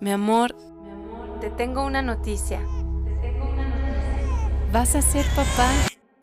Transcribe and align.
Mi 0.00 0.12
amor, 0.12 0.54
te 1.40 1.50
tengo 1.50 1.84
una 1.84 2.02
noticia. 2.02 2.60
¿Vas 4.72 4.94
a 4.94 5.02
ser 5.02 5.24
papá? 5.34 5.68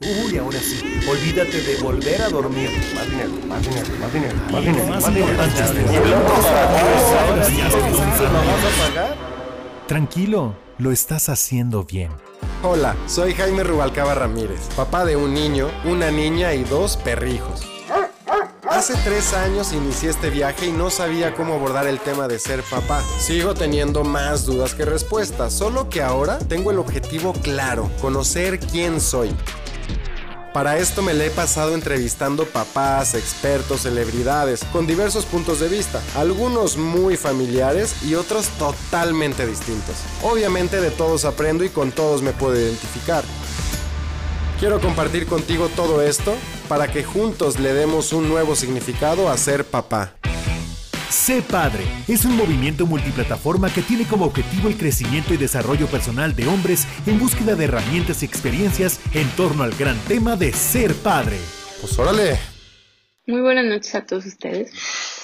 Uy, 0.02 0.38
ahora 0.38 0.60
sí. 0.60 0.82
Olvídate 1.10 1.62
de 1.62 1.78
volver 1.82 2.22
a 2.22 2.30
dormir. 2.30 2.70
Más 2.96 3.10
dinero, 3.10 3.32
más 3.48 3.62
dinero, 3.64 3.88
más 4.00 4.14
dinero, 4.14 4.36
más 4.52 4.64
dinero. 4.64 4.88
más 4.88 5.02
Más 5.02 5.14
dinero. 5.14 5.32
importante 5.32 5.62
es 5.64 5.70
¿Y 5.72 5.74
tener 5.74 6.04
el 6.04 6.14
otro 6.14 6.34
hijos. 6.34 6.46
sabor, 6.46 7.30
ahora 7.30 7.44
sí, 7.46 7.58
Ya 7.58 7.68
estás 7.68 7.82
¿lo 7.82 7.98
pensando. 7.98 8.40
vas 8.40 8.66
a 8.66 8.88
pagar? 8.90 9.16
Tranquilo, 9.88 10.56
lo 10.78 10.92
estás 10.92 11.30
haciendo 11.30 11.84
bien. 11.84 12.12
Hola, 12.64 12.96
soy 13.08 13.34
Jaime 13.34 13.64
Rubalcaba 13.64 14.16
Ramírez, 14.16 14.62
papá 14.76 15.06
de 15.06 15.16
un 15.16 15.34
niño, 15.34 15.68
una 15.86 16.12
niña 16.12 16.54
y 16.54 16.64
dos 16.64 16.98
perrijos. 16.98 17.62
Hace 18.76 18.94
tres 19.06 19.34
años 19.34 19.72
inicié 19.72 20.10
este 20.10 20.30
viaje 20.30 20.66
y 20.66 20.72
no 20.74 20.90
sabía 20.90 21.34
cómo 21.34 21.54
abordar 21.54 21.88
el 21.88 21.98
tema 21.98 22.28
de 22.28 22.40
ser 22.40 22.62
papá. 22.62 23.02
Sigo 23.20 23.54
teniendo 23.54 24.04
más 24.04 24.46
dudas 24.46 24.74
que 24.74 24.84
respuestas, 24.84 25.54
solo 25.54 25.88
que 25.88 26.02
ahora 26.02 26.40
tengo 26.40 26.72
el 26.72 26.80
objetivo 26.80 27.32
claro, 27.32 27.90
conocer 28.02 28.60
quién 28.60 29.00
soy. 29.00 29.34
Para 30.54 30.78
esto 30.78 31.02
me 31.02 31.14
le 31.14 31.28
he 31.28 31.30
pasado 31.30 31.74
entrevistando 31.74 32.46
papás, 32.46 33.14
expertos, 33.14 33.84
celebridades, 33.84 34.66
con 34.74 34.86
diversos 34.86 35.24
puntos 35.24 35.62
de 35.62 35.70
vista, 35.70 36.02
algunos 36.14 36.76
muy 36.76 37.16
familiares 37.16 38.04
y 38.04 38.16
otros 38.16 38.50
totalmente 38.60 39.48
distintos. 39.48 39.96
Obviamente 40.22 40.82
de 40.82 40.92
todos 40.92 41.24
aprendo 41.24 41.64
y 41.64 41.70
con 41.70 41.94
todos 41.94 42.22
me 42.22 42.34
puedo 42.34 42.60
identificar. 42.60 43.24
Quiero 44.60 44.80
compartir 44.80 45.26
contigo 45.28 45.70
todo 45.76 46.02
esto 46.02 46.36
para 46.70 46.92
que 46.92 47.04
juntos 47.04 47.60
le 47.60 47.74
demos 47.74 48.14
un 48.14 48.30
nuevo 48.30 48.56
significado 48.56 49.30
a 49.30 49.38
ser 49.38 49.66
papá. 49.66 50.16
Sé 51.10 51.42
Padre 51.42 51.86
es 52.08 52.26
un 52.26 52.36
movimiento 52.36 52.86
multiplataforma 52.86 53.72
que 53.74 53.82
tiene 53.82 54.08
como 54.08 54.26
objetivo 54.26 54.68
el 54.70 54.78
crecimiento 54.78 55.34
y 55.34 55.38
desarrollo 55.38 55.88
personal 55.88 56.36
de 56.36 56.48
hombres 56.48 56.88
en 57.06 57.20
búsqueda 57.20 57.56
de 57.56 57.66
herramientas 57.66 58.24
y 58.24 58.26
experiencias 58.26 59.00
en 59.14 59.30
torno 59.32 59.64
al 59.64 59.76
gran 59.76 59.98
tema 60.08 60.36
de 60.36 60.52
ser 60.54 60.94
padre. 60.96 61.38
Pues 61.82 61.98
órale, 62.00 62.40
Muy 63.28 63.42
buenas 63.42 63.66
noches 63.66 63.94
a 63.96 64.06
todos 64.06 64.26
ustedes. 64.26 64.72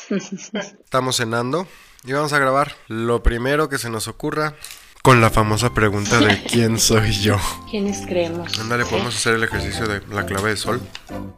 estamos 0.10 1.16
cenando 1.18 1.68
y 2.04 2.12
vamos 2.14 2.34
a 2.34 2.40
grabar 2.40 2.76
lo 2.88 3.24
primero 3.24 3.70
que 3.70 3.78
se 3.78 3.90
nos 3.90 4.08
ocurra 4.08 4.56
con 5.04 5.20
la 5.22 5.30
famosa 5.30 5.74
pregunta 5.74 6.20
de 6.20 6.42
quién 6.52 6.80
soy 6.80 7.12
yo. 7.12 7.38
¿Quiénes 7.70 8.06
creemos? 8.06 8.60
Ándale, 8.60 8.86
podemos 8.86 9.16
hacer 9.16 9.36
el 9.36 9.44
ejercicio 9.44 9.88
de 9.88 10.02
la 10.14 10.26
clave 10.26 10.52
de 10.52 10.58
sol. 10.58 10.82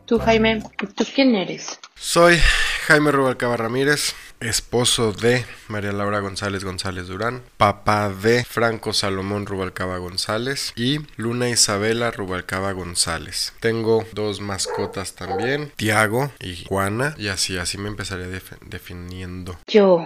Tú, 0.05 0.19
Jaime, 0.19 0.61
¿tú 0.95 1.05
quién 1.15 1.35
eres? 1.35 1.79
Soy 1.95 2.37
Jaime 2.87 3.11
Rubalcaba 3.11 3.55
Ramírez, 3.55 4.13
esposo 4.41 5.13
de 5.13 5.45
María 5.69 5.93
Laura 5.93 6.19
González 6.19 6.65
González 6.65 7.07
Durán, 7.07 7.41
papá 7.55 8.09
de 8.09 8.43
Franco 8.43 8.91
Salomón 8.91 9.45
Rubalcaba 9.45 9.97
González 9.99 10.73
y 10.75 10.99
Luna 11.15 11.47
Isabela 11.47 12.11
Rubalcaba 12.11 12.73
González. 12.73 13.53
Tengo 13.61 14.05
dos 14.11 14.41
mascotas 14.41 15.13
también, 15.15 15.71
Tiago 15.77 16.33
y 16.41 16.65
Juana, 16.65 17.15
y 17.17 17.29
así, 17.29 17.57
así 17.57 17.77
me 17.77 17.87
empezaré 17.87 18.27
def- 18.27 18.59
definiendo. 18.65 19.57
Yo 19.67 20.05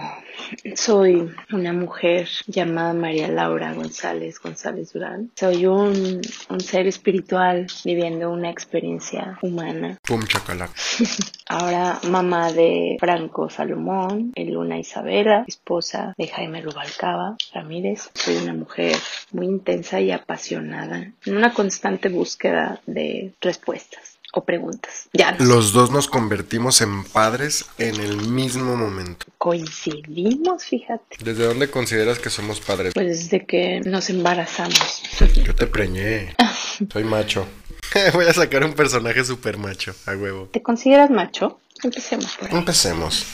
soy 0.74 1.30
una 1.52 1.72
mujer 1.72 2.28
llamada 2.46 2.92
María 2.92 3.28
Laura 3.28 3.72
González 3.72 4.40
González 4.40 4.92
Durán. 4.92 5.30
Soy 5.34 5.66
un, 5.66 6.20
un 6.48 6.60
ser 6.60 6.86
espiritual 6.86 7.66
viviendo 7.84 8.30
una 8.30 8.50
experiencia 8.50 9.38
humana. 9.42 9.98
Pum 10.06 10.24
chacalac. 10.26 10.70
Ahora 11.46 11.98
mamá 12.08 12.52
de 12.52 12.96
Franco 13.00 13.48
Salomón, 13.48 14.32
y 14.34 14.44
Luna 14.44 14.78
Isabela, 14.78 15.44
esposa 15.46 16.14
de 16.16 16.28
Jaime 16.28 16.60
Rubalcaba 16.60 17.36
Ramírez. 17.52 18.10
Soy 18.14 18.36
una 18.36 18.54
mujer 18.54 18.96
muy 19.32 19.46
intensa 19.46 20.00
y 20.00 20.10
apasionada 20.10 21.12
en 21.24 21.36
una 21.36 21.52
constante 21.54 22.08
búsqueda 22.08 22.80
de 22.86 23.34
respuestas 23.40 24.18
o 24.32 24.44
preguntas. 24.44 25.08
Ya 25.12 25.32
no. 25.32 25.44
Los 25.44 25.72
dos 25.72 25.90
nos 25.90 26.08
convertimos 26.08 26.80
en 26.80 27.04
padres 27.04 27.64
en 27.78 27.96
el 28.00 28.28
mismo 28.28 28.76
momento. 28.76 29.26
Coincidimos, 29.38 30.64
fíjate. 30.64 31.16
¿Desde 31.20 31.46
dónde 31.46 31.70
consideras 31.70 32.18
que 32.18 32.28
somos 32.28 32.60
padres? 32.60 32.92
Pues 32.94 33.06
desde 33.06 33.46
que 33.46 33.80
nos 33.84 34.10
embarazamos. 34.10 35.02
Yo 35.44 35.54
te 35.54 35.66
preñé. 35.66 36.34
Soy 36.92 37.04
macho. 37.04 37.46
Voy 38.12 38.26
a 38.26 38.34
sacar 38.34 38.64
un 38.64 38.74
personaje 38.74 39.24
super 39.24 39.56
macho, 39.56 39.94
a 40.06 40.12
huevo. 40.12 40.48
¿Te 40.52 40.60
consideras 40.60 41.10
macho? 41.10 41.60
Empecemos 41.82 42.36
por 42.36 42.50
ahí. 42.50 42.56
Empecemos. 42.56 43.24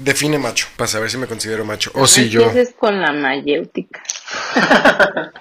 Define 0.00 0.38
macho, 0.38 0.68
para 0.76 0.86
saber 0.86 1.10
si 1.10 1.18
me 1.18 1.26
considero 1.26 1.64
macho. 1.64 1.90
O 1.94 2.06
si 2.06 2.28
yo. 2.28 2.42
Empieces 2.42 2.74
con 2.78 3.00
la 3.00 3.12
mayéutica. 3.12 4.02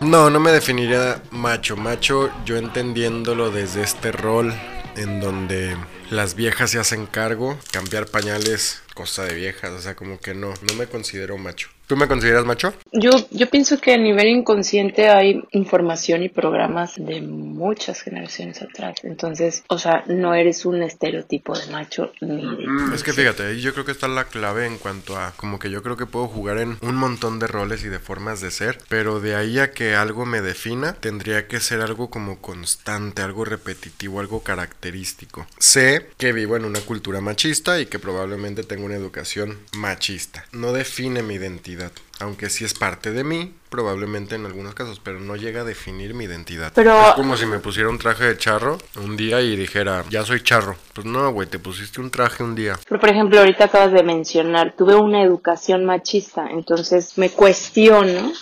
No, 0.00 0.28
no 0.28 0.40
me 0.40 0.52
definiría 0.52 1.22
macho. 1.30 1.76
Macho, 1.76 2.30
yo 2.44 2.56
entendiéndolo 2.56 3.50
desde 3.50 3.82
este 3.82 4.12
rol 4.12 4.54
en 4.96 5.20
donde 5.20 5.76
las 6.10 6.34
viejas 6.34 6.70
se 6.70 6.78
hacen 6.78 7.06
cargo, 7.06 7.58
cambiar 7.72 8.06
pañales, 8.06 8.82
cosa 8.94 9.24
de 9.24 9.34
viejas, 9.34 9.70
o 9.70 9.80
sea, 9.80 9.94
como 9.94 10.18
que 10.20 10.34
no, 10.34 10.54
no 10.62 10.74
me 10.74 10.86
considero 10.86 11.38
macho. 11.38 11.68
¿Tú 11.86 11.96
me 11.96 12.08
consideras 12.08 12.44
macho? 12.44 12.72
Yo, 12.92 13.10
yo 13.30 13.48
pienso 13.50 13.78
que 13.78 13.92
a 13.92 13.98
nivel 13.98 14.28
inconsciente 14.28 15.08
hay 15.08 15.42
información 15.52 16.22
y 16.22 16.28
programas 16.28 16.94
de 16.96 17.20
muchas 17.20 18.00
generaciones 18.00 18.62
atrás. 18.62 18.96
Entonces, 19.02 19.64
o 19.68 19.78
sea, 19.78 20.04
no 20.06 20.34
eres 20.34 20.64
un 20.64 20.82
estereotipo 20.82 21.58
de 21.58 21.66
macho 21.66 22.12
ni 22.20 22.56
de... 22.56 22.94
Es 22.94 23.02
que 23.02 23.12
fíjate, 23.12 23.60
yo 23.60 23.72
creo 23.72 23.84
que 23.84 23.92
está 23.92 24.08
la 24.08 24.24
clave 24.24 24.66
en 24.66 24.78
cuanto 24.78 25.16
a 25.16 25.32
como 25.36 25.58
que 25.58 25.70
yo 25.70 25.82
creo 25.82 25.96
que 25.96 26.06
puedo 26.06 26.26
jugar 26.26 26.58
en 26.58 26.78
un 26.80 26.94
montón 26.94 27.38
de 27.38 27.46
roles 27.46 27.84
y 27.84 27.88
de 27.88 27.98
formas 27.98 28.40
de 28.40 28.50
ser, 28.50 28.78
pero 28.88 29.20
de 29.20 29.34
ahí 29.34 29.58
a 29.58 29.72
que 29.72 29.94
algo 29.94 30.24
me 30.24 30.40
defina, 30.40 30.94
tendría 30.94 31.48
que 31.48 31.60
ser 31.60 31.80
algo 31.80 32.08
como 32.08 32.40
constante, 32.40 33.22
algo 33.22 33.44
repetitivo, 33.44 34.20
algo 34.20 34.42
característico. 34.42 35.46
Sé 35.58 36.08
que 36.16 36.32
vivo 36.32 36.56
en 36.56 36.64
una 36.64 36.80
cultura 36.80 37.20
machista 37.20 37.80
y 37.80 37.86
que 37.86 37.98
probablemente 37.98 38.62
tengo 38.62 38.86
una 38.86 38.96
educación 38.96 39.58
machista. 39.76 40.46
No 40.52 40.72
define 40.72 41.22
mi 41.22 41.34
identidad. 41.34 41.83
Aunque 42.20 42.48
sí 42.48 42.64
es 42.64 42.74
parte 42.74 43.10
de 43.10 43.24
mí, 43.24 43.52
probablemente 43.68 44.36
en 44.36 44.46
algunos 44.46 44.74
casos, 44.74 45.00
pero 45.02 45.18
no 45.20 45.34
llega 45.36 45.62
a 45.62 45.64
definir 45.64 46.14
mi 46.14 46.24
identidad. 46.24 46.72
Pero- 46.74 47.08
Es 47.08 47.14
como 47.14 47.36
si 47.36 47.44
me 47.46 47.58
pusiera 47.58 47.88
un 47.88 47.98
traje 47.98 48.24
de 48.24 48.38
charro 48.38 48.78
un 48.96 49.16
día 49.16 49.40
y 49.40 49.56
dijera, 49.56 50.04
ya 50.10 50.24
soy 50.24 50.42
charro. 50.42 50.76
Pues 50.92 51.06
no, 51.06 51.30
güey, 51.32 51.48
te 51.48 51.58
pusiste 51.58 52.00
un 52.00 52.10
traje 52.10 52.42
un 52.44 52.54
día. 52.54 52.78
Pero, 52.88 53.00
por 53.00 53.08
ejemplo, 53.08 53.38
ahorita 53.40 53.64
acabas 53.64 53.92
de 53.92 54.02
mencionar, 54.04 54.74
tuve 54.76 54.94
una 54.94 55.22
educación 55.22 55.84
machista, 55.84 56.48
entonces 56.50 57.18
me 57.18 57.30
cuestiono. 57.30 58.32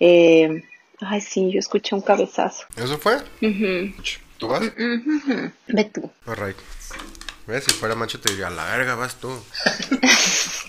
eh, 0.00 0.64
ay, 1.00 1.20
sí, 1.20 1.52
yo 1.52 1.60
escuché 1.60 1.94
un 1.94 2.00
cabezazo. 2.02 2.64
¿Eso 2.76 2.98
fue? 2.98 3.16
Ujú, 3.40 3.94
¿Tú 4.38 4.48
vas? 4.48 4.62
Ve 5.68 5.84
tú. 5.84 6.10
Alright. 6.26 6.56
¿Ves? 7.46 7.64
Si 7.64 7.72
fuera 7.72 7.94
macho 7.94 8.20
te 8.20 8.30
diría, 8.30 8.48
a 8.48 8.50
la 8.50 8.64
verga 8.64 8.94
vas 8.94 9.16
tú. 9.16 9.28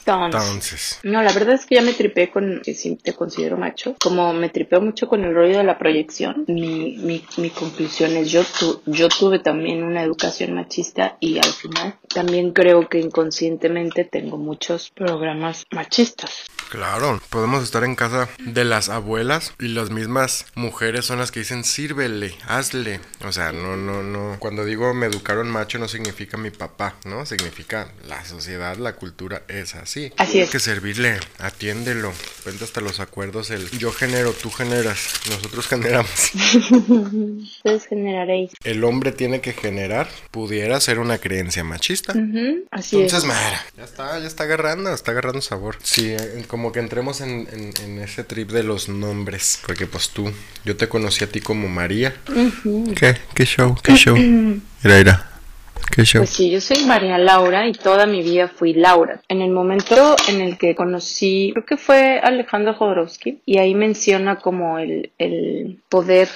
Entonces. 0.05 0.99
No, 1.03 1.21
la 1.21 1.31
verdad 1.31 1.55
es 1.55 1.65
que 1.65 1.75
ya 1.75 1.81
me 1.81 1.93
tripé 1.93 2.29
con, 2.29 2.61
que 2.63 2.73
sí 2.73 2.97
te 3.01 3.13
considero 3.13 3.57
macho, 3.57 3.95
como 4.01 4.33
me 4.33 4.49
tripeo 4.49 4.81
mucho 4.81 5.07
con 5.07 5.23
el 5.23 5.33
rollo 5.33 5.57
de 5.59 5.63
la 5.63 5.77
proyección, 5.77 6.43
mi, 6.47 6.97
mi, 6.97 7.23
mi 7.37 7.49
conclusión 7.51 8.17
es 8.17 8.29
yo, 8.29 8.43
tu, 8.43 8.81
yo 8.85 9.07
tuve 9.07 9.39
también 9.39 9.83
una 9.83 10.03
educación 10.03 10.53
machista 10.53 11.17
y 11.19 11.37
al 11.37 11.53
final 11.53 11.95
también 12.13 12.51
creo 12.51 12.89
que 12.89 12.99
inconscientemente 12.99 14.03
tengo 14.03 14.37
muchos 14.37 14.89
programas 14.91 15.65
machistas. 15.71 16.47
Claro, 16.73 17.21
podemos 17.29 17.63
estar 17.63 17.83
en 17.83 17.93
casa 17.93 18.27
de 18.39 18.65
las 18.65 18.89
abuelas 18.89 19.53
y 19.59 19.67
las 19.67 19.91
mismas 19.91 20.47
mujeres 20.55 21.05
son 21.05 21.19
las 21.19 21.31
que 21.31 21.41
dicen 21.41 21.63
sírvele, 21.63 22.35
hazle. 22.47 22.99
O 23.23 23.31
sea, 23.31 23.51
no, 23.51 23.77
no, 23.77 24.01
no. 24.01 24.37
Cuando 24.39 24.65
digo 24.65 24.91
me 24.95 25.05
educaron 25.05 25.51
macho 25.51 25.77
no 25.77 25.87
significa 25.87 26.35
mi 26.35 26.49
papá, 26.49 26.95
¿no? 27.05 27.27
Significa 27.27 27.91
la 28.07 28.25
sociedad, 28.25 28.75
la 28.77 28.95
cultura 28.95 29.43
es 29.47 29.75
así. 29.75 30.11
Así 30.17 30.39
es. 30.39 30.47
Hay 30.47 30.51
que 30.51 30.59
servirle, 30.59 31.19
atiéndelo. 31.37 32.11
Cuenta 32.43 32.65
hasta 32.65 32.81
los 32.81 32.99
acuerdos 32.99 33.51
el 33.51 33.69
yo 33.71 33.93
genero, 33.93 34.33
tú 34.33 34.51
generas, 34.51 34.99
nosotros 35.29 35.65
generamos. 35.67 36.11
Ustedes 37.41 37.85
generaréis. 37.87 38.51
El 38.65 38.83
hombre 38.83 39.13
tiene 39.13 39.39
que 39.39 39.53
generar, 39.53 40.09
pudiera 40.31 40.79
ser 40.81 40.99
una 40.99 41.19
creencia 41.19 41.63
machista. 41.63 42.11
Ujú, 42.13 42.65
así 42.71 42.97
Entonces, 42.97 43.19
es. 43.19 43.25
mira, 43.25 43.65
ya 43.77 43.83
está, 43.85 44.19
ya 44.19 44.27
está 44.27 44.43
agarrando, 44.43 44.93
está 44.93 45.11
agarrando 45.11 45.41
sabor. 45.41 45.77
Sí, 45.83 46.07
eh, 46.09 46.43
como 46.47 46.71
que 46.73 46.79
entremos 46.81 47.21
en, 47.21 47.47
en- 47.51 47.73
en 47.83 47.99
ese 47.99 48.23
trip 48.25 48.51
de 48.51 48.63
los 48.63 48.89
nombres. 48.89 49.59
Porque 49.65 49.87
pues 49.87 50.09
tú, 50.09 50.29
yo 50.65 50.75
te 50.75 50.89
conocí 50.89 51.23
a 51.23 51.27
ti 51.31 51.39
como 51.39 51.69
María. 51.69 52.13
¿Qué? 52.95 53.17
¿Qué 53.33 53.45
show? 53.45 53.77
¿Qué 53.81 53.93
show? 53.95 54.17
Mira, 54.17 54.97
mira. 54.97 55.29
¿Qué 55.91 56.03
show? 56.03 56.21
Pues 56.21 56.31
sí, 56.31 56.49
yo 56.49 56.59
soy 56.61 56.85
María 56.85 57.17
Laura 57.17 57.67
y 57.67 57.73
toda 57.73 58.05
mi 58.05 58.21
vida 58.21 58.47
fui 58.47 58.73
Laura. 58.73 59.21
En 59.27 59.41
el 59.41 59.51
momento 59.51 60.15
en 60.27 60.41
el 60.41 60.57
que 60.57 60.75
conocí, 60.75 61.51
creo 61.53 61.65
que 61.65 61.77
fue 61.77 62.19
Alejandro 62.19 62.73
Jodorowsky, 62.73 63.41
y 63.45 63.57
ahí 63.57 63.75
menciona 63.75 64.37
como 64.37 64.79
el, 64.79 65.11
el 65.17 65.81
poder 65.89 66.29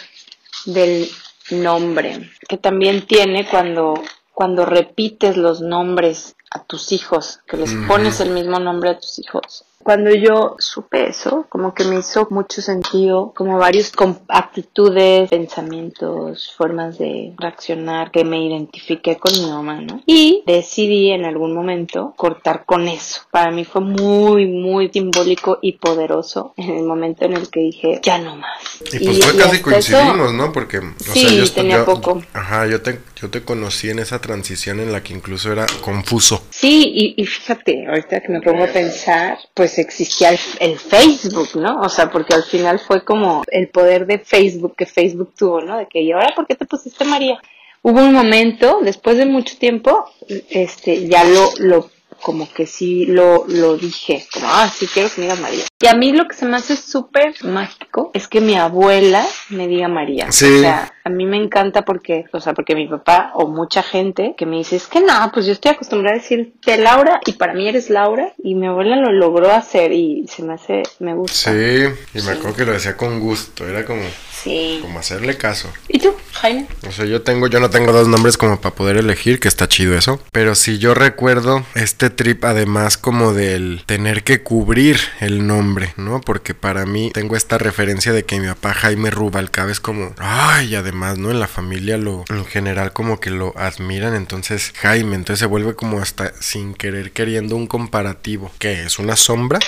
del 0.66 1.08
nombre, 1.52 2.30
que 2.48 2.58
también 2.58 3.06
tiene 3.08 3.48
cuando, 3.48 3.96
cuando 4.34 4.66
repites 4.66 5.38
los 5.38 5.62
nombres 5.62 6.36
a 6.52 6.64
tus 6.64 6.92
hijos, 6.92 7.40
que 7.48 7.58
les 7.58 7.74
pones 7.88 8.20
el 8.20 8.32
mismo 8.32 8.60
nombre 8.60 8.92
a 8.92 9.00
tus 9.00 9.20
hijos. 9.20 9.66
Cuando 9.84 10.14
yo 10.14 10.56
supe 10.60 11.08
eso, 11.08 11.46
como 11.48 11.74
que 11.74 11.86
me 11.86 12.00
hizo 12.00 12.28
mucho 12.30 12.62
sentido, 12.62 13.32
como 13.34 13.58
varios 13.58 13.92
com- 13.92 14.18
actitudes, 14.28 15.30
pensamientos, 15.30 16.52
formas 16.58 16.98
de 16.98 17.34
reaccionar 17.38 18.12
que 18.12 18.26
me 18.26 18.44
identifiqué 18.44 19.16
con 19.18 19.32
mi 19.40 19.50
mamá, 19.50 19.80
¿no? 19.80 20.02
Y 20.06 20.44
decidí 20.46 21.12
en 21.12 21.24
algún 21.24 21.54
momento 21.54 22.14
cortar 22.18 22.66
con 22.66 22.88
eso. 22.90 23.22
Para 23.32 23.52
mí 23.52 23.64
fue 23.64 23.80
muy, 23.82 24.46
muy 24.48 24.90
simbólico 24.92 25.60
y 25.62 25.74
poderoso 25.74 26.54
en 26.58 26.70
el 26.78 26.84
momento 26.84 27.24
en 27.26 27.34
el 27.34 27.50
que 27.50 27.62
dije, 27.62 28.00
ya 28.04 28.18
no 28.18 28.36
más. 28.36 28.60
Y 28.92 29.00
pues 29.06 29.24
fue 29.24 29.38
casi 29.38 29.42
hasta 29.42 29.78
eso- 29.78 29.94
coincidimos, 29.94 30.34
¿no? 30.34 30.52
Porque, 30.52 30.80
o 30.80 30.84
Sí, 31.00 31.22
sea, 31.28 31.32
yo, 31.46 31.52
tenía 31.54 31.78
yo- 31.78 31.86
poco. 31.86 32.22
Ajá, 32.34 32.68
yo 32.68 32.82
te, 32.82 33.00
yo 33.22 33.30
te 33.30 33.42
conocí 33.44 33.90
en 33.90 34.00
esa 34.00 34.20
transición 34.20 34.80
en 34.82 34.92
la 34.92 35.02
que 35.02 35.14
incluso 35.14 35.52
era 35.52 35.66
confuso. 35.82 36.44
Sí, 36.50 36.92
y, 36.94 37.22
y 37.22 37.26
fíjate, 37.26 37.86
ahorita 37.88 38.22
que 38.22 38.30
me 38.34 38.42
pongo 38.42 38.64
a 38.64 38.68
pensar, 38.68 39.38
pues 39.54 39.67
existía 39.78 40.30
el, 40.30 40.40
el 40.60 40.80
Facebook, 40.80 41.50
¿no? 41.56 41.82
O 41.82 41.90
sea, 41.90 42.10
porque 42.10 42.34
al 42.34 42.44
final 42.44 42.80
fue 42.80 43.04
como 43.04 43.44
el 43.48 43.70
poder 43.70 44.06
de 44.06 44.20
Facebook 44.20 44.76
que 44.76 44.86
Facebook 44.86 45.34
tuvo, 45.38 45.62
¿no? 45.62 45.78
De 45.78 45.88
que, 45.88 46.02
¿y 46.02 46.12
ahora 46.12 46.34
por 46.36 46.48
qué 46.48 46.56
te 46.56 46.66
pusiste 46.66 47.06
María? 47.06 47.40
Hubo 47.82 48.00
un 48.00 48.14
momento, 48.14 48.80
después 48.82 49.18
de 49.18 49.26
mucho 49.26 49.58
tiempo, 49.58 50.06
este, 50.50 51.08
ya 51.08 51.24
lo, 51.24 51.52
lo, 51.60 51.90
como 52.22 52.52
que 52.52 52.66
sí 52.66 53.06
lo, 53.06 53.46
lo 53.48 53.78
dije, 53.78 54.26
como, 54.34 54.48
ah, 54.50 54.72
sí 54.74 54.88
quiero 54.88 55.10
que 55.10 55.22
me 55.22 55.28
digas 55.28 55.40
María. 55.40 55.66
Y 55.80 55.86
a 55.86 55.94
mí 55.94 56.12
lo 56.12 56.28
que 56.28 56.34
se 56.36 56.46
me 56.48 56.58
hace 56.58 56.76
súper 56.76 57.36
mágico 57.44 58.10
es 58.16 58.28
que 58.28 58.42
mi 58.42 58.56
abuela 58.56 59.24
me 59.50 59.68
diga 59.68 59.88
María. 59.88 60.32
Sí. 60.32 60.46
O 60.46 60.60
sea, 60.62 60.92
a 61.04 61.10
mí 61.10 61.26
me 61.26 61.38
encanta 61.38 61.84
porque, 61.86 62.26
o 62.34 62.40
sea, 62.42 62.54
porque 62.56 62.74
mi 62.74 62.88
papá 62.88 63.32
o 63.36 63.48
mucha 63.48 63.84
gente 63.84 64.34
que 64.36 64.48
me 64.48 64.58
dice, 64.58 64.76
es 64.76 64.88
que 64.88 65.02
no, 65.02 65.14
pues 65.32 65.46
yo 65.46 65.52
estoy 65.52 65.72
acostumbrada 65.72 66.18
a 66.18 66.20
decirte 66.20 66.78
Laura 66.78 67.22
y 67.28 67.34
para 67.34 67.54
mí 67.54 67.68
eres 67.68 67.92
Laura 67.92 68.34
y 68.44 68.56
mi 68.56 68.66
abuela 68.66 68.96
lo 68.96 69.12
logró 69.12 69.52
hacer 69.52 69.92
y 69.92 70.26
se 70.28 70.42
me 70.42 70.56
hace, 70.56 70.82
me 71.00 71.14
gusta. 71.14 71.52
Sí, 71.52 71.86
y 72.16 72.22
me 72.24 72.32
acuerdo 72.32 72.56
que 72.56 72.66
lo 72.66 72.72
decía 72.74 72.98
con 72.98 73.20
gusto, 73.20 73.68
era 73.68 73.86
como, 73.86 74.02
Sí. 74.32 74.80
como 74.82 74.98
hacerle 75.00 75.38
caso. 75.38 75.72
¿Y 75.88 76.00
tú, 76.00 76.14
Jaime? 76.34 76.68
O 76.88 76.92
sea, 76.92 77.06
yo 77.06 77.22
tengo, 77.22 77.48
yo 77.48 77.60
no 77.60 77.70
tengo 77.70 77.92
dos 77.92 78.08
nombres 78.08 78.38
como 78.38 78.60
para 78.60 78.74
poder 78.76 78.98
elegir, 78.98 79.40
que 79.40 79.48
está 79.48 79.68
chido 79.68 79.96
eso. 79.98 80.20
Pero 80.32 80.56
sí 80.56 80.78
yo 80.80 80.94
recuerdo 80.96 81.64
este 81.76 82.10
trip 82.10 82.44
además 82.46 82.98
como 82.98 83.34
del 83.34 83.84
tener 83.86 84.24
que 84.24 84.42
cubrir 84.44 84.98
el 85.20 85.46
nombre, 85.48 85.67
¿no? 85.98 86.22
Porque 86.22 86.54
para 86.54 86.86
mí 86.86 87.12
tengo 87.14 87.36
esta 87.36 87.58
referencia 87.58 88.14
de 88.14 88.24
que 88.24 88.40
mi 88.40 88.48
papá 88.48 88.74
Jaime 88.74 89.10
Rubalcaba 89.10 89.72
es 89.72 89.80
como, 89.80 90.14
ay, 90.18 90.76
además, 90.76 91.18
¿no? 91.18 91.32
En 91.32 91.40
la 91.40 91.48
familia 91.48 91.98
lo, 91.98 92.24
en 92.30 92.46
general 92.46 92.94
como 92.94 93.20
que 93.20 93.30
lo 93.30 93.54
admiran, 93.58 94.16
entonces 94.16 94.74
Jaime, 94.78 95.16
entonces 95.16 95.40
se 95.40 95.46
vuelve 95.46 95.76
como 95.76 96.00
hasta 96.00 96.34
sin 96.40 96.74
querer 96.74 97.12
queriendo 97.12 97.56
un 97.56 97.68
comparativo. 97.68 98.52
¿Qué 98.60 98.84
es? 98.84 99.00
¿Una 99.00 99.16
sombra? 99.16 99.60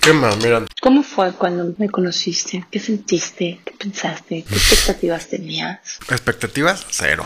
¿Qué 0.00 0.12
más? 0.12 0.36
Mira, 0.38 0.64
¿Cómo 0.80 1.02
fue 1.02 1.32
cuando 1.32 1.74
me 1.78 1.88
conociste? 1.88 2.64
¿Qué 2.70 2.78
sentiste? 2.78 3.60
¿Qué 3.64 3.74
pensaste? 3.78 4.44
¿Qué 4.48 4.54
expectativas 4.54 5.28
tenías? 5.28 5.78
Expectativas, 6.08 6.86
cero. 6.90 7.24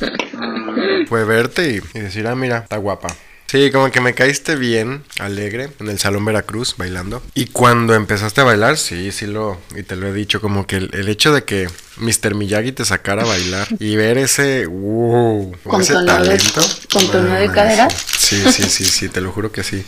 Fue 1.08 1.24
verte 1.24 1.70
y, 1.70 1.98
y 1.98 2.00
decir, 2.00 2.26
ah, 2.26 2.34
mira, 2.34 2.58
está 2.58 2.76
guapa. 2.76 3.08
Sí, 3.50 3.72
como 3.72 3.90
que 3.90 4.00
me 4.00 4.14
caíste 4.14 4.54
bien, 4.54 5.02
alegre, 5.18 5.70
en 5.80 5.88
el 5.88 5.98
Salón 5.98 6.24
Veracruz, 6.24 6.76
bailando. 6.76 7.20
Y 7.34 7.46
cuando 7.46 7.94
empezaste 7.96 8.42
a 8.42 8.44
bailar, 8.44 8.76
sí, 8.78 9.10
sí 9.10 9.26
lo, 9.26 9.60
y 9.74 9.82
te 9.82 9.96
lo 9.96 10.06
he 10.06 10.12
dicho, 10.12 10.40
como 10.40 10.68
que 10.68 10.76
el, 10.76 10.90
el 10.92 11.08
hecho 11.08 11.32
de 11.34 11.42
que 11.42 11.68
Mr. 11.96 12.36
Miyagi 12.36 12.70
te 12.70 12.84
sacara 12.84 13.22
a 13.22 13.26
bailar 13.26 13.66
y 13.80 13.96
ver 13.96 14.18
ese, 14.18 14.66
wow, 14.66 15.52
Con 15.64 15.80
ese 15.80 15.94
de- 15.98 16.06
talento. 16.06 16.60
con 16.92 17.10
de 17.10 17.50
cadera. 17.52 17.88
Sí, 17.90 18.40
sí, 18.52 18.62
sí, 18.70 18.84
sí, 18.84 19.08
te 19.08 19.20
lo 19.20 19.32
juro 19.32 19.50
que 19.50 19.64
sí. 19.64 19.84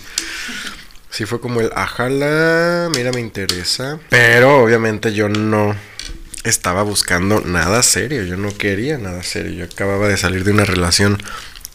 Sí 1.11 1.25
fue 1.25 1.41
como 1.41 1.61
el, 1.61 1.71
ajala, 1.77 2.91
mira, 2.97 3.13
me 3.13 3.21
interesa. 3.21 4.01
Pero 4.09 4.61
obviamente 4.65 5.13
yo 5.13 5.29
no 5.29 5.77
estaba 6.43 6.83
buscando 6.83 7.41
nada 7.43 7.85
serio, 7.85 8.25
yo 8.25 8.37
no 8.37 8.53
quería 8.57 8.99
nada 8.99 9.23
serio. 9.23 9.53
Yo 9.53 9.65
acababa 9.67 10.09
de 10.09 10.17
salir 10.17 10.43
de 10.43 10.51
una 10.51 10.65
relación 10.65 11.23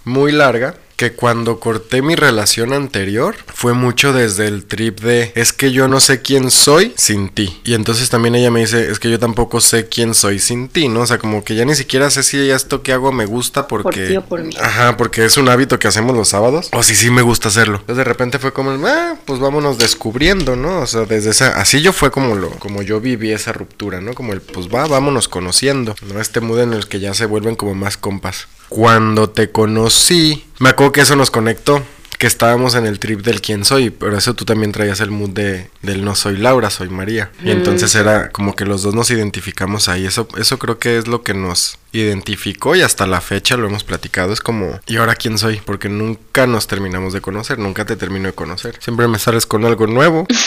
muy 0.07 0.31
larga 0.31 0.75
que 0.97 1.13
cuando 1.13 1.59
corté 1.59 2.01
mi 2.01 2.15
relación 2.15 2.73
anterior 2.73 3.35
fue 3.53 3.73
mucho 3.73 4.13
desde 4.13 4.47
el 4.47 4.65
trip 4.65 4.99
de 4.99 5.31
es 5.35 5.53
que 5.53 5.71
yo 5.71 5.87
no 5.87 5.99
sé 5.99 6.23
quién 6.23 6.49
soy 6.49 6.91
sin 6.97 7.29
ti. 7.29 7.61
Y 7.63 7.75
entonces 7.75 8.09
también 8.09 8.33
ella 8.33 8.49
me 8.49 8.61
dice 8.61 8.89
es 8.89 8.97
que 8.97 9.11
yo 9.11 9.19
tampoco 9.19 9.61
sé 9.61 9.87
quién 9.87 10.15
soy 10.15 10.39
sin 10.39 10.69
ti, 10.69 10.89
¿no? 10.89 11.01
O 11.01 11.05
sea, 11.05 11.19
como 11.19 11.43
que 11.43 11.53
ya 11.53 11.65
ni 11.65 11.75
siquiera 11.75 12.09
sé 12.09 12.23
si 12.23 12.49
esto 12.49 12.81
que 12.81 12.93
hago 12.93 13.11
me 13.11 13.27
gusta 13.27 13.67
porque... 13.67 14.07
ti 14.07 14.17
o 14.17 14.25
por 14.25 14.43
mí. 14.43 14.55
Ajá, 14.59 14.97
porque 14.97 15.23
es 15.23 15.37
un 15.37 15.49
hábito 15.49 15.77
que 15.77 15.87
hacemos 15.87 16.15
los 16.15 16.29
sábados. 16.29 16.69
O 16.73 16.81
si 16.81 16.95
sí 16.95 17.11
me 17.11 17.21
gusta 17.21 17.49
hacerlo. 17.49 17.77
Entonces 17.81 17.97
de 17.97 18.03
repente 18.03 18.39
fue 18.39 18.51
como, 18.51 18.71
ah, 18.87 19.17
pues 19.25 19.39
vámonos 19.39 19.77
descubriendo, 19.77 20.55
¿no? 20.55 20.79
O 20.79 20.87
sea, 20.87 21.01
desde 21.05 21.29
esa... 21.29 21.61
Así 21.61 21.79
yo 21.83 21.93
fue 21.93 22.09
como 22.09 22.33
lo... 22.33 22.49
Como 22.57 22.81
yo 22.81 22.99
viví 22.99 23.31
esa 23.31 23.53
ruptura, 23.53 24.01
¿no? 24.01 24.15
Como 24.15 24.33
el, 24.33 24.41
pues 24.41 24.67
va, 24.67 24.87
vámonos 24.87 25.27
conociendo. 25.27 25.95
¿No? 26.11 26.19
Este 26.19 26.39
mood 26.39 26.61
en 26.61 26.73
el 26.73 26.87
que 26.87 26.99
ya 26.99 27.13
se 27.13 27.27
vuelven 27.27 27.55
como 27.55 27.75
más 27.75 27.97
compas. 27.97 28.47
Cuando 28.69 29.29
te 29.29 29.51
conocí, 29.51 30.45
me 30.59 30.69
acuerdo 30.69 30.91
que 30.93 31.01
eso 31.01 31.15
nos 31.15 31.31
conectó. 31.31 31.83
Que 32.17 32.25
estábamos 32.25 32.73
en 32.73 32.87
el 32.87 32.97
trip 32.97 33.21
del 33.21 33.41
quién 33.41 33.63
soy, 33.63 33.91
pero 33.91 34.17
eso 34.17 34.33
tú 34.33 34.43
también 34.43 34.71
traías 34.71 35.01
el 35.01 35.11
mood 35.11 35.29
de, 35.29 35.69
del 35.83 36.03
no 36.03 36.15
soy 36.15 36.35
Laura, 36.35 36.71
soy 36.71 36.89
María. 36.89 37.29
Y 37.43 37.51
entonces 37.51 37.93
era 37.93 38.31
como 38.31 38.55
que 38.55 38.65
los 38.65 38.81
dos 38.81 38.95
nos 38.95 39.11
identificamos 39.11 39.87
ahí. 39.87 40.07
Eso, 40.07 40.27
eso 40.35 40.57
creo 40.57 40.79
que 40.79 40.97
es 40.97 41.07
lo 41.07 41.21
que 41.21 41.35
nos 41.35 41.77
identificó 41.91 42.75
y 42.75 42.81
hasta 42.81 43.05
la 43.05 43.21
fecha 43.21 43.55
lo 43.55 43.67
hemos 43.67 43.83
platicado. 43.83 44.33
Es 44.33 44.41
como, 44.41 44.79
¿y 44.87 44.97
ahora 44.97 45.13
quién 45.13 45.37
soy? 45.37 45.61
Porque 45.63 45.89
nunca 45.89 46.47
nos 46.47 46.65
terminamos 46.65 47.13
de 47.13 47.21
conocer, 47.21 47.59
nunca 47.59 47.85
te 47.85 47.95
termino 47.95 48.29
de 48.29 48.33
conocer. 48.33 48.79
Siempre 48.81 49.07
me 49.07 49.19
sales 49.19 49.45
con 49.45 49.63
algo 49.63 49.85
nuevo. 49.85 50.25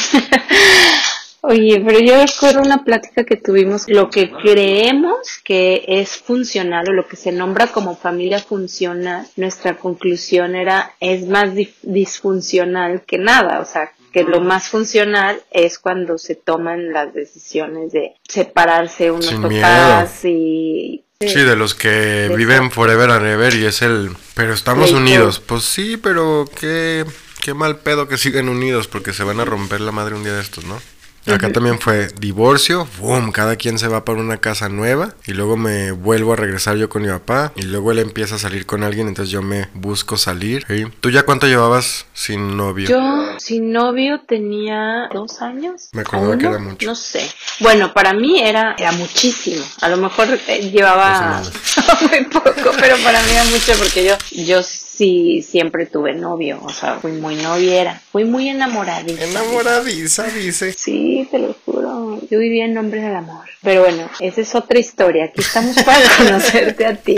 Oye, 1.51 1.83
pero 1.85 1.99
yo 1.99 2.25
recuerdo 2.25 2.61
una 2.61 2.85
plática 2.85 3.25
que 3.25 3.35
tuvimos, 3.35 3.89
lo 3.89 4.09
que 4.09 4.31
creemos 4.31 5.41
que 5.43 5.85
es 5.89 6.17
funcional 6.17 6.89
o 6.89 6.93
lo 6.93 7.09
que 7.09 7.17
se 7.17 7.33
nombra 7.33 7.67
como 7.67 7.97
familia 7.97 8.39
funcional, 8.39 9.27
nuestra 9.35 9.77
conclusión 9.77 10.55
era 10.55 10.95
es 11.01 11.27
más 11.27 11.51
disfuncional 11.83 13.03
que 13.05 13.19
nada, 13.19 13.59
o 13.59 13.65
sea, 13.65 13.91
que 14.13 14.23
lo 14.23 14.41
más 14.41 14.69
funcional 14.69 15.43
es 15.51 15.81
cuando 15.81 16.19
se 16.19 16.37
toman 16.37 16.93
las 16.93 17.13
decisiones 17.15 17.91
de 17.91 18.15
separarse 18.29 19.11
unos 19.11 19.27
Sin 19.27 19.43
papás 19.43 20.25
y... 20.25 21.05
Sí, 21.21 21.41
de 21.41 21.57
los 21.57 21.75
que 21.75 22.33
viven 22.37 22.71
forever 22.71 23.11
and 23.11 23.27
ever 23.27 23.53
y 23.57 23.67
es 23.67 23.83
el... 23.83 24.11
Pero 24.35 24.55
estamos 24.55 24.93
unidos. 24.93 25.41
Pues 25.45 25.65
sí, 25.65 25.97
pero 25.97 26.49
qué, 26.61 27.05
qué 27.43 27.55
mal 27.55 27.79
pedo 27.79 28.07
que 28.07 28.19
siguen 28.19 28.49
unidos 28.49 28.87
porque 28.87 29.13
se 29.13 29.25
van 29.25 29.41
a 29.41 29.45
romper 29.45 29.81
la 29.81 29.91
madre 29.91 30.15
un 30.15 30.23
día 30.23 30.35
de 30.35 30.43
estos, 30.43 30.65
¿no? 30.65 30.81
Acá 31.27 31.53
también 31.53 31.79
fue 31.79 32.09
divorcio, 32.19 32.89
boom, 32.99 33.31
cada 33.31 33.57
quien 33.57 33.79
se 33.79 33.89
va 33.89 34.05
para 34.05 34.21
una 34.21 34.39
casa 34.39 34.69
nueva 34.69 35.15
y 35.27 35.33
luego 35.33 35.57
me 35.57 35.93
vuelvo 35.93 36.33
a 36.33 36.37
regresar 36.37 36.77
yo 36.77 36.89
con 36.89 37.03
mi 37.03 37.09
papá 37.09 37.53
y 37.57 37.63
luego 37.63 37.93
él 37.93 37.99
empieza 37.99 38.37
a 38.37 38.39
salir 38.39 38.67
con 38.67 38.83
alguien, 38.83 39.07
entonces 39.07 39.31
yo 39.31 39.43
me 39.43 39.69
busco 39.75 40.17
salir. 40.17 40.65
¿sí? 40.67 40.87
¿Tú 41.01 41.11
ya 41.11 41.25
cuánto 41.25 41.47
llevabas 41.47 42.07
sin 42.15 42.57
novio? 42.57 42.89
Yo 42.89 43.39
sin 43.39 43.73
novio 43.73 44.21
tenía 44.27 45.09
dos 45.13 45.43
años. 45.43 45.91
Me 45.93 46.03
acordaba 46.03 46.35
¿O 46.35 46.39
que 46.39 46.47
era 46.47 46.59
mucho. 46.59 46.87
No 46.87 46.95
sé. 46.95 47.31
Bueno, 47.61 47.93
para 47.93 48.13
mí 48.13 48.41
era, 48.41 48.75
era 48.79 48.93
muchísimo. 48.93 49.65
A 49.81 49.89
lo 49.89 49.99
mejor 49.99 50.29
eh, 50.49 50.71
llevaba 50.71 51.43
muy 52.11 52.25
poco, 52.25 52.73
pero 52.81 52.97
para 53.05 53.23
mí 53.23 53.31
era 53.33 53.45
mucho 53.45 53.73
porque 53.79 54.05
yo, 54.05 54.17
yo 54.33 54.63
sí 55.01 55.41
siempre 55.41 55.87
tuve 55.87 56.13
novio. 56.13 56.61
O 56.63 56.69
sea, 56.69 56.99
fui 57.01 57.13
muy 57.13 57.35
noviera. 57.37 58.03
Fui 58.13 58.25
muy 58.25 58.51
enamoradiza. 58.51 59.25
Enamoradiza, 59.25 60.25
dice. 60.25 60.75
Sí, 60.75 61.27
te 61.31 61.39
lo 61.39 61.57
juro. 61.65 62.21
Yo 62.31 62.39
vivía 62.39 62.67
en 62.67 62.75
nombre 62.75 63.01
del 63.01 63.17
amor. 63.17 63.47
Pero 63.63 63.81
bueno, 63.81 64.11
esa 64.21 64.43
es 64.43 64.55
otra 64.55 64.79
historia. 64.79 65.25
Aquí 65.25 65.41
estamos 65.41 65.75
para 65.83 66.07
conocerte 66.19 66.85
a 66.85 66.95
ti. 66.97 67.17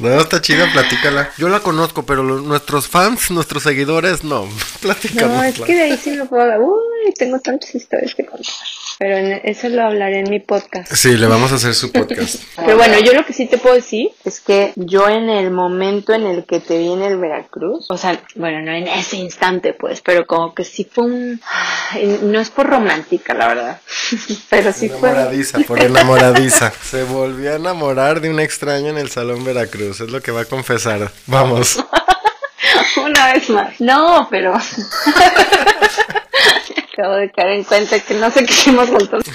No, 0.00 0.20
está 0.20 0.40
chida, 0.40 0.68
platícala. 0.72 1.30
Yo 1.38 1.48
la 1.48 1.60
conozco, 1.60 2.04
pero 2.04 2.24
nuestros 2.24 2.88
fans, 2.88 3.30
nuestros 3.30 3.62
seguidores, 3.62 4.24
no. 4.24 4.48
Platícanos. 4.80 5.36
No, 5.36 5.44
es 5.44 5.60
que 5.60 5.74
de 5.74 5.82
ahí 5.82 5.96
sí 5.96 6.10
me 6.10 6.24
puedo... 6.24 6.44
Uy, 6.58 7.12
tengo 7.16 7.38
tantas 7.38 7.72
historias 7.72 8.16
que 8.16 8.26
contar. 8.26 8.52
Pero 9.02 9.16
en- 9.16 9.40
eso 9.42 9.68
lo 9.68 9.82
hablaré 9.82 10.20
en 10.20 10.30
mi 10.30 10.38
podcast. 10.38 10.92
Sí, 10.94 11.16
le 11.16 11.26
vamos 11.26 11.50
a 11.50 11.56
hacer 11.56 11.74
su 11.74 11.90
podcast. 11.90 12.36
Pero 12.56 12.76
bueno, 12.76 13.00
yo 13.00 13.12
lo 13.14 13.26
que 13.26 13.32
sí 13.32 13.46
te 13.48 13.58
puedo 13.58 13.74
decir 13.74 14.10
es 14.24 14.38
que 14.38 14.72
yo 14.76 15.08
en 15.08 15.28
el 15.28 15.50
momento 15.50 16.12
en 16.12 16.24
el 16.24 16.44
que 16.44 16.60
te 16.60 16.78
vi 16.78 16.92
en 16.92 17.02
el 17.02 17.16
Veracruz, 17.16 17.86
o 17.90 17.96
sea, 17.96 18.22
bueno, 18.36 18.62
no 18.62 18.70
en 18.70 18.86
ese 18.86 19.16
instante 19.16 19.72
pues, 19.72 20.02
pero 20.02 20.24
como 20.24 20.54
que 20.54 20.62
sí 20.62 20.88
fue 20.88 21.06
un... 21.06 21.40
No 22.22 22.38
es 22.38 22.50
por 22.50 22.68
romántica, 22.68 23.34
la 23.34 23.48
verdad, 23.48 23.80
pero 24.48 24.72
sí 24.72 24.88
fue... 24.88 25.10
Enamoradiza, 25.10 25.58
por 25.66 25.82
enamoradiza. 25.82 26.70
Se 26.70 27.02
volvió 27.02 27.54
a 27.54 27.56
enamorar 27.56 28.20
de 28.20 28.30
un 28.30 28.38
extraño 28.38 28.90
en 28.90 28.98
el 28.98 29.10
Salón 29.10 29.44
Veracruz, 29.44 30.00
es 30.00 30.12
lo 30.12 30.22
que 30.22 30.30
va 30.30 30.42
a 30.42 30.44
confesar. 30.44 31.10
Vamos. 31.26 31.76
Una 33.04 33.32
vez 33.32 33.50
más. 33.50 33.80
No, 33.80 34.28
pero... 34.30 34.54
Acabo 36.92 37.14
de 37.14 37.30
caer 37.30 37.52
en 37.52 37.64
cuenta 37.64 37.98
que 38.00 38.14
no 38.14 38.30
sé 38.30 38.44
qué 38.44 38.52
hicimos 38.52 38.88
juntos. 38.88 39.24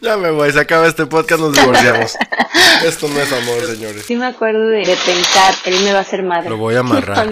Ya 0.00 0.16
me 0.16 0.30
voy, 0.32 0.50
se 0.50 0.58
acaba 0.58 0.88
este 0.88 1.06
podcast, 1.06 1.40
nos 1.40 1.52
divorciamos. 1.52 2.16
Esto 2.84 3.06
no 3.08 3.20
es 3.20 3.32
amor, 3.32 3.60
señores. 3.60 4.04
Sí 4.04 4.16
me 4.16 4.26
acuerdo 4.26 4.66
de, 4.66 4.78
de 4.78 4.96
pensar, 5.06 5.54
él 5.64 5.76
me 5.84 5.92
va 5.92 5.98
a 5.98 6.02
hacer 6.02 6.24
madre. 6.24 6.50
Lo 6.50 6.56
voy 6.56 6.74
a 6.74 6.80
amarrar. 6.80 7.28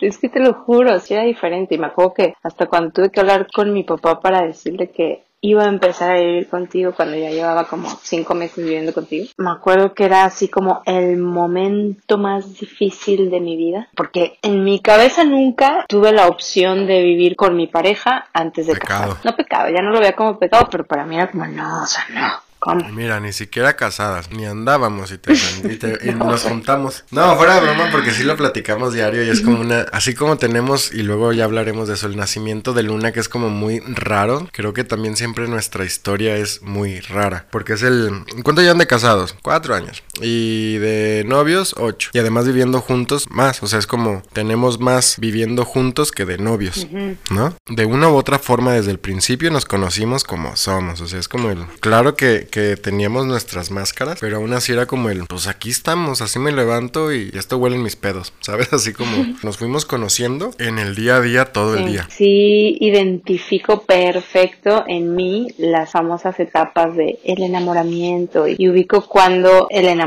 Es 0.00 0.18
que 0.18 0.28
te 0.28 0.38
lo 0.38 0.54
juro, 0.54 0.98
sí 1.00 1.14
era 1.14 1.24
diferente. 1.24 1.74
Y 1.74 1.78
me 1.78 1.88
acuerdo 1.88 2.14
que 2.14 2.34
hasta 2.42 2.66
cuando 2.66 2.90
tuve 2.92 3.10
que 3.10 3.18
hablar 3.18 3.48
con 3.52 3.72
mi 3.72 3.82
papá 3.82 4.20
para 4.20 4.46
decirle 4.46 4.90
que 4.90 5.24
iba 5.44 5.64
a 5.64 5.68
empezar 5.68 6.12
a 6.12 6.20
vivir 6.20 6.48
contigo 6.48 6.94
cuando 6.94 7.16
ya 7.16 7.28
llevaba 7.28 7.64
como 7.64 7.90
cinco 8.02 8.34
meses 8.34 8.64
viviendo 8.64 8.94
contigo. 8.94 9.26
Me 9.36 9.50
acuerdo 9.50 9.92
que 9.92 10.04
era 10.04 10.24
así 10.24 10.48
como 10.48 10.82
el 10.86 11.18
momento 11.18 12.16
más 12.16 12.58
difícil 12.58 13.30
de 13.30 13.40
mi 13.40 13.54
vida, 13.56 13.88
porque 13.94 14.38
en 14.40 14.64
mi 14.64 14.80
cabeza 14.80 15.24
nunca 15.24 15.84
tuve 15.86 16.12
la 16.12 16.28
opción 16.28 16.86
de 16.86 17.02
vivir 17.02 17.36
con 17.36 17.56
mi 17.56 17.66
pareja 17.66 18.26
antes 18.32 18.66
de 18.66 18.72
Pecado. 18.72 19.00
casarme. 19.02 19.20
No 19.24 19.36
pecado, 19.36 19.68
ya 19.68 19.82
no 19.82 19.90
lo 19.90 20.00
veía 20.00 20.16
como 20.16 20.38
pecado, 20.38 20.66
pero 20.70 20.84
para 20.86 21.04
mí 21.04 21.16
era 21.16 21.30
como, 21.30 21.46
no, 21.46 21.82
o 21.82 21.86
sea, 21.86 22.06
no. 22.10 22.43
¿Cómo? 22.64 22.88
Mira, 22.92 23.20
ni 23.20 23.34
siquiera 23.34 23.76
casadas, 23.76 24.30
ni 24.30 24.46
andábamos 24.46 25.12
y, 25.12 25.18
te, 25.18 25.34
y 25.34 25.76
te- 25.76 25.98
y 26.02 26.14
nos 26.14 26.44
juntamos. 26.44 27.04
No, 27.10 27.36
fuera 27.36 27.56
de 27.56 27.60
broma, 27.60 27.90
porque 27.92 28.10
sí 28.12 28.22
lo 28.24 28.38
platicamos 28.38 28.94
diario 28.94 29.22
y 29.22 29.28
es 29.28 29.42
como 29.42 29.60
una. 29.60 29.82
Así 29.92 30.14
como 30.14 30.38
tenemos, 30.38 30.90
y 30.94 31.02
luego 31.02 31.34
ya 31.34 31.44
hablaremos 31.44 31.88
de 31.88 31.94
eso, 31.94 32.06
el 32.06 32.16
nacimiento 32.16 32.72
de 32.72 32.82
Luna, 32.84 33.12
que 33.12 33.20
es 33.20 33.28
como 33.28 33.50
muy 33.50 33.80
raro. 33.80 34.48
Creo 34.52 34.72
que 34.72 34.82
también 34.82 35.14
siempre 35.18 35.46
nuestra 35.46 35.84
historia 35.84 36.36
es 36.36 36.62
muy 36.62 37.00
rara. 37.00 37.46
Porque 37.50 37.74
es 37.74 37.82
el. 37.82 38.24
¿Cuánto 38.42 38.62
llevan 38.62 38.78
de 38.78 38.86
casados? 38.86 39.36
Cuatro 39.42 39.74
años. 39.74 40.02
Y 40.20 40.76
de 40.78 41.24
novios, 41.26 41.74
ocho. 41.78 42.10
Y 42.12 42.18
además 42.18 42.46
viviendo 42.46 42.80
juntos, 42.80 43.26
más. 43.30 43.62
O 43.62 43.66
sea, 43.66 43.78
es 43.78 43.86
como. 43.86 44.22
Tenemos 44.32 44.78
más 44.78 45.16
viviendo 45.18 45.64
juntos 45.64 46.12
que 46.12 46.24
de 46.24 46.38
novios. 46.38 46.86
¿No? 47.30 47.54
De 47.68 47.84
una 47.84 48.08
u 48.08 48.16
otra 48.16 48.38
forma, 48.38 48.72
desde 48.72 48.90
el 48.90 48.98
principio 48.98 49.50
nos 49.50 49.64
conocimos 49.64 50.24
como 50.24 50.56
somos. 50.56 51.00
O 51.00 51.08
sea, 51.08 51.18
es 51.18 51.28
como 51.28 51.50
el. 51.50 51.66
Claro 51.80 52.14
que, 52.14 52.46
que 52.50 52.76
teníamos 52.76 53.26
nuestras 53.26 53.70
máscaras, 53.70 54.18
pero 54.20 54.36
aún 54.36 54.52
así 54.52 54.72
era 54.72 54.86
como 54.86 55.10
el. 55.10 55.24
Pues 55.26 55.46
aquí 55.46 55.70
estamos, 55.70 56.20
así 56.20 56.38
me 56.38 56.52
levanto 56.52 57.12
y 57.12 57.30
esto 57.34 57.58
huelen 57.58 57.82
mis 57.82 57.96
pedos. 57.96 58.32
¿Sabes? 58.40 58.72
Así 58.72 58.92
como 58.92 59.26
nos 59.42 59.58
fuimos 59.58 59.84
conociendo 59.84 60.50
en 60.58 60.78
el 60.78 60.94
día 60.94 61.16
a 61.16 61.20
día 61.20 61.46
todo 61.46 61.76
el 61.76 61.86
día. 61.86 62.06
Sí, 62.10 62.76
identifico 62.80 63.82
perfecto 63.82 64.84
en 64.86 65.14
mí 65.14 65.48
las 65.58 65.90
famosas 65.90 66.38
etapas 66.40 66.94
de 66.96 67.18
el 67.24 67.42
enamoramiento 67.42 68.46
y 68.46 68.68
ubico 68.68 69.02
cuando 69.02 69.66
el 69.70 69.86
enamoramiento 69.86 70.03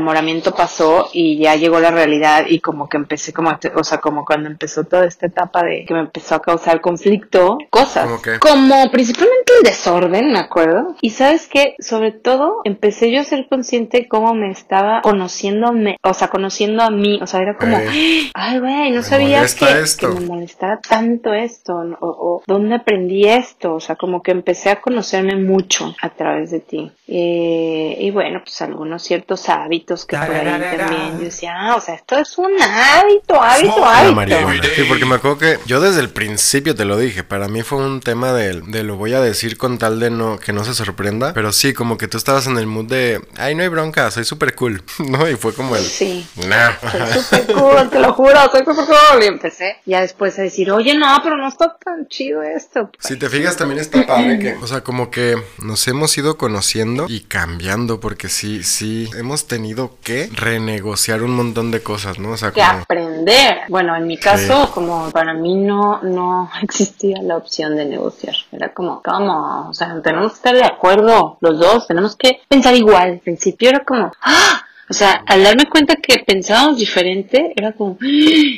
pasó 0.54 1.08
y 1.12 1.38
ya 1.38 1.56
llegó 1.56 1.80
la 1.80 1.90
realidad 1.90 2.46
y 2.48 2.60
como 2.60 2.88
que 2.88 2.96
empecé 2.96 3.32
como, 3.32 3.50
o 3.74 3.84
sea, 3.84 3.98
como 3.98 4.24
cuando 4.24 4.48
empezó 4.48 4.84
toda 4.84 5.06
esta 5.06 5.26
etapa 5.26 5.62
de 5.62 5.84
que 5.86 5.94
me 5.94 6.00
empezó 6.00 6.36
a 6.36 6.42
causar 6.42 6.80
conflicto, 6.80 7.58
cosas 7.70 8.06
¿Cómo 8.06 8.22
qué? 8.22 8.38
como 8.38 8.90
principalmente 8.90 9.52
el 9.58 9.64
desorden, 9.64 10.32
me 10.32 10.38
acuerdo. 10.38 10.94
Y 11.00 11.10
sabes 11.10 11.46
que, 11.48 11.74
sobre 11.80 12.12
todo, 12.12 12.60
empecé 12.64 13.10
yo 13.10 13.20
a 13.20 13.24
ser 13.24 13.46
consciente 13.48 14.08
cómo 14.08 14.34
me 14.34 14.50
estaba 14.50 15.00
conociendo, 15.02 15.72
o 16.02 16.14
sea, 16.14 16.28
conociendo 16.28 16.82
a 16.82 16.90
mí, 16.90 17.18
o 17.22 17.26
sea, 17.26 17.40
era 17.40 17.56
como, 17.56 17.78
Eh. 17.78 18.30
ay, 18.34 18.58
güey, 18.58 18.90
no 18.90 18.98
Me 18.98 19.02
sabía 19.02 19.40
que, 19.40 19.80
esto. 19.80 20.14
que 20.14 20.20
me 20.20 20.26
molestara 20.26 20.80
tanto 20.80 21.32
esto, 21.32 21.74
o, 22.00 22.06
o 22.08 22.42
dónde 22.46 22.76
aprendí 22.76 23.26
esto, 23.26 23.74
o 23.74 23.80
sea, 23.80 23.96
como 23.96 24.22
que 24.22 24.30
empecé 24.30 24.70
a 24.70 24.80
conocerme 24.80 25.36
mucho 25.36 25.94
a 26.00 26.10
través 26.10 26.50
de 26.50 26.60
ti. 26.60 26.92
Eh, 27.10 27.96
y 28.00 28.10
bueno, 28.10 28.42
pues 28.44 28.60
algunos 28.60 29.02
ciertos 29.02 29.48
hábitos 29.48 30.04
que 30.04 30.14
por 30.18 30.30
ahí 30.30 30.76
también 30.76 31.12
yo 31.18 31.24
decía, 31.24 31.54
ah, 31.56 31.76
o 31.76 31.80
sea, 31.80 31.94
esto 31.94 32.18
es 32.18 32.36
un 32.36 32.50
hábito, 32.60 33.40
hábito, 33.40 33.82
hábito. 33.82 34.36
Sí, 34.76 34.82
porque 34.86 35.06
me 35.06 35.14
acuerdo 35.14 35.38
que 35.38 35.58
yo 35.64 35.80
desde 35.80 36.00
el 36.00 36.10
principio 36.10 36.74
te 36.74 36.84
lo 36.84 36.98
dije, 36.98 37.24
para 37.24 37.48
mí 37.48 37.62
fue 37.62 37.78
un 37.78 38.00
tema 38.00 38.34
de, 38.34 38.60
de 38.60 38.82
lo 38.82 38.96
voy 38.96 39.14
a 39.14 39.20
decir 39.20 39.56
con 39.56 39.78
tal 39.78 40.00
de 40.00 40.10
no 40.10 40.38
que 40.38 40.52
no 40.52 40.64
se 40.64 40.74
sorprenda, 40.74 41.32
pero 41.32 41.50
sí, 41.52 41.72
como 41.72 41.96
que 41.96 42.08
tú 42.08 42.18
estabas 42.18 42.46
en 42.46 42.58
el 42.58 42.66
mood 42.66 42.84
de, 42.84 43.22
ay, 43.38 43.54
no 43.54 43.62
hay 43.62 43.68
bronca, 43.68 44.10
soy 44.10 44.24
súper 44.24 44.54
cool, 44.54 44.82
¿no? 44.98 45.26
Y 45.30 45.36
fue 45.36 45.54
como 45.54 45.76
el, 45.76 45.82
Sí. 45.84 46.26
nah. 46.46 46.72
Soy 46.90 47.22
súper 47.22 47.54
cool, 47.56 47.88
te 47.88 48.00
lo 48.00 48.12
juro, 48.12 48.38
soy 48.52 48.60
súper 48.66 48.84
cool. 48.84 49.22
Y 49.22 49.26
empecé 49.26 49.78
ya 49.86 50.02
después 50.02 50.38
a 50.38 50.42
decir, 50.42 50.70
oye, 50.70 50.94
no, 50.94 51.18
pero 51.22 51.38
no 51.38 51.48
está 51.48 51.74
tan 51.82 52.06
chido 52.08 52.42
esto. 52.42 52.90
Si 52.98 53.16
te 53.16 53.30
fijas 53.30 53.56
también 53.56 53.80
está 53.80 54.06
padre 54.06 54.38
que, 54.38 54.54
o 54.60 54.66
sea, 54.66 54.82
como 54.82 55.10
que 55.10 55.36
nos 55.58 55.88
hemos 55.88 56.16
ido 56.18 56.36
conociendo 56.36 56.97
y 57.08 57.20
cambiando, 57.20 58.00
porque 58.00 58.28
sí, 58.28 58.62
sí, 58.62 59.08
hemos 59.16 59.46
tenido 59.46 59.92
que 60.02 60.28
renegociar 60.32 61.22
un 61.22 61.32
montón 61.32 61.70
de 61.70 61.82
cosas, 61.82 62.18
¿no? 62.18 62.30
O 62.30 62.36
sea, 62.36 62.50
que 62.50 62.60
como... 62.60 62.80
aprender. 62.80 63.58
Bueno, 63.68 63.96
en 63.96 64.06
mi 64.06 64.16
caso, 64.16 64.70
como 64.72 65.10
para 65.10 65.34
mí 65.34 65.54
no, 65.54 66.00
no 66.02 66.50
existía 66.62 67.22
la 67.22 67.36
opción 67.36 67.76
de 67.76 67.84
negociar. 67.84 68.34
Era 68.52 68.72
como, 68.72 69.02
¿cómo? 69.02 69.68
O 69.68 69.74
sea, 69.74 70.00
tenemos 70.02 70.32
que 70.32 70.36
estar 70.36 70.54
de 70.54 70.64
acuerdo 70.64 71.38
los 71.40 71.58
dos, 71.58 71.86
tenemos 71.86 72.16
que 72.16 72.40
pensar 72.48 72.74
igual. 72.74 73.10
Al 73.10 73.18
principio 73.18 73.70
era 73.70 73.84
como, 73.84 74.12
¡ah! 74.22 74.64
O 74.90 74.94
sea, 74.94 75.22
al 75.26 75.44
darme 75.44 75.66
cuenta 75.68 75.96
que 75.96 76.18
pensábamos 76.26 76.78
diferente, 76.78 77.52
era 77.56 77.72
como, 77.72 77.98
¡ah! 78.00 78.06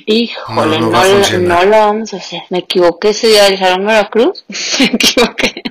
híjole, 0.07 0.79
No, 0.79 0.87
no 0.87 0.91
no, 0.93 1.05
lo- 1.05 1.11
funcionar. 1.15 1.65
no 1.67 1.71
lo 1.71 1.79
vamos 1.79 2.15
a 2.15 2.19
hacer. 2.19 2.43
Me 2.51 2.59
equivoqué 2.59 3.09
ese 3.11 3.27
día 3.29 3.45
del 3.45 3.59
Salón 3.59 3.87
Veracruz. 3.87 4.45
Me 4.79 4.85
equivoqué. 4.87 5.63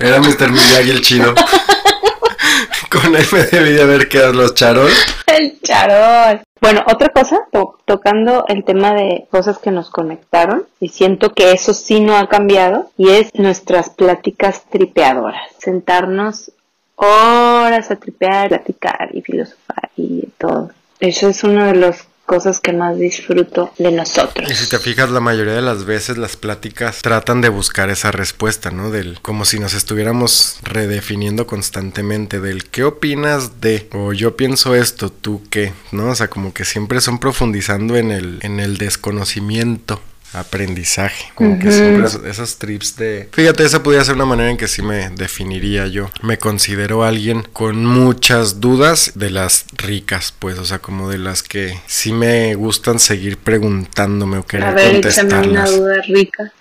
Era 0.00 0.20
Mr. 0.20 0.50
Miyagi 0.50 0.90
el 0.90 1.02
chido. 1.02 1.34
Con 2.90 3.14
él 3.14 3.26
me 3.32 3.42
debí 3.42 3.72
de 3.72 3.82
haber 3.82 4.08
quedado 4.08 4.32
los 4.32 4.54
charol. 4.54 4.90
El 5.26 5.60
charol. 5.60 6.40
Bueno, 6.60 6.82
otra 6.90 7.10
cosa, 7.10 7.40
to- 7.52 7.78
tocando 7.84 8.46
el 8.48 8.64
tema 8.64 8.94
de 8.94 9.26
cosas 9.30 9.58
que 9.58 9.70
nos 9.70 9.90
conectaron, 9.90 10.66
y 10.80 10.88
siento 10.88 11.34
que 11.34 11.52
eso 11.52 11.74
sí 11.74 12.00
no 12.00 12.16
ha 12.16 12.28
cambiado, 12.28 12.90
y 12.96 13.10
es 13.10 13.28
nuestras 13.34 13.90
pláticas 13.90 14.62
tripeadoras. 14.70 15.42
Sentarnos 15.58 16.50
horas 16.98 17.90
a 17.90 17.96
tripear, 17.96 18.48
platicar 18.48 19.10
y 19.12 19.22
filosofar 19.22 19.90
y 19.96 20.28
todo. 20.38 20.70
Eso 21.00 21.28
es 21.28 21.44
una 21.44 21.68
de 21.68 21.76
las 21.76 22.08
cosas 22.28 22.60
que 22.60 22.74
más 22.74 22.98
disfruto 22.98 23.72
de 23.78 23.90
nosotros. 23.90 24.50
Y 24.50 24.54
si 24.54 24.68
te 24.68 24.78
fijas, 24.78 25.08
la 25.10 25.20
mayoría 25.20 25.54
de 25.54 25.62
las 25.62 25.86
veces 25.86 26.18
las 26.18 26.36
pláticas 26.36 27.00
tratan 27.00 27.40
de 27.40 27.48
buscar 27.48 27.88
esa 27.88 28.10
respuesta, 28.10 28.70
¿no? 28.70 28.90
Del 28.90 29.18
como 29.22 29.46
si 29.46 29.58
nos 29.58 29.72
estuviéramos 29.72 30.58
redefiniendo 30.62 31.46
constantemente 31.46 32.38
del 32.38 32.68
qué 32.68 32.84
opinas 32.84 33.62
de 33.62 33.88
o 33.94 34.12
yo 34.12 34.36
pienso 34.36 34.74
esto, 34.74 35.10
tú 35.10 35.42
qué, 35.48 35.72
¿no? 35.90 36.10
O 36.10 36.14
sea, 36.14 36.28
como 36.28 36.52
que 36.52 36.66
siempre 36.66 37.00
son 37.00 37.18
profundizando 37.18 37.96
en 37.96 38.10
el 38.10 38.38
en 38.42 38.60
el 38.60 38.76
desconocimiento. 38.76 39.98
Aprendizaje, 40.34 41.32
como 41.34 41.58
que 41.58 41.72
siempre 41.72 42.06
es- 42.06 42.18
esos 42.24 42.58
trips 42.58 42.96
de... 42.96 43.28
Fíjate, 43.32 43.64
esa 43.64 43.82
podría 43.82 44.04
ser 44.04 44.14
una 44.16 44.26
manera 44.26 44.50
en 44.50 44.56
que 44.56 44.68
sí 44.68 44.82
me 44.82 45.08
definiría 45.10 45.86
yo. 45.86 46.10
Me 46.22 46.36
considero 46.38 47.02
alguien 47.02 47.42
con 47.52 47.84
muchas 47.84 48.60
dudas 48.60 49.12
de 49.14 49.30
las 49.30 49.64
ricas, 49.76 50.34
pues, 50.38 50.58
o 50.58 50.64
sea, 50.64 50.80
como 50.80 51.08
de 51.10 51.18
las 51.18 51.42
que 51.42 51.78
sí 51.86 52.12
me 52.12 52.54
gustan 52.54 52.98
seguir 52.98 53.38
preguntándome 53.38 54.38
o 54.38 54.46
querer 54.46 54.66
A 54.68 54.72
ver, 54.72 54.96
échame 55.06 55.28
una 55.34 55.40
contestarlas. 55.64 55.76
duda 55.76 55.94
rica. 56.06 56.52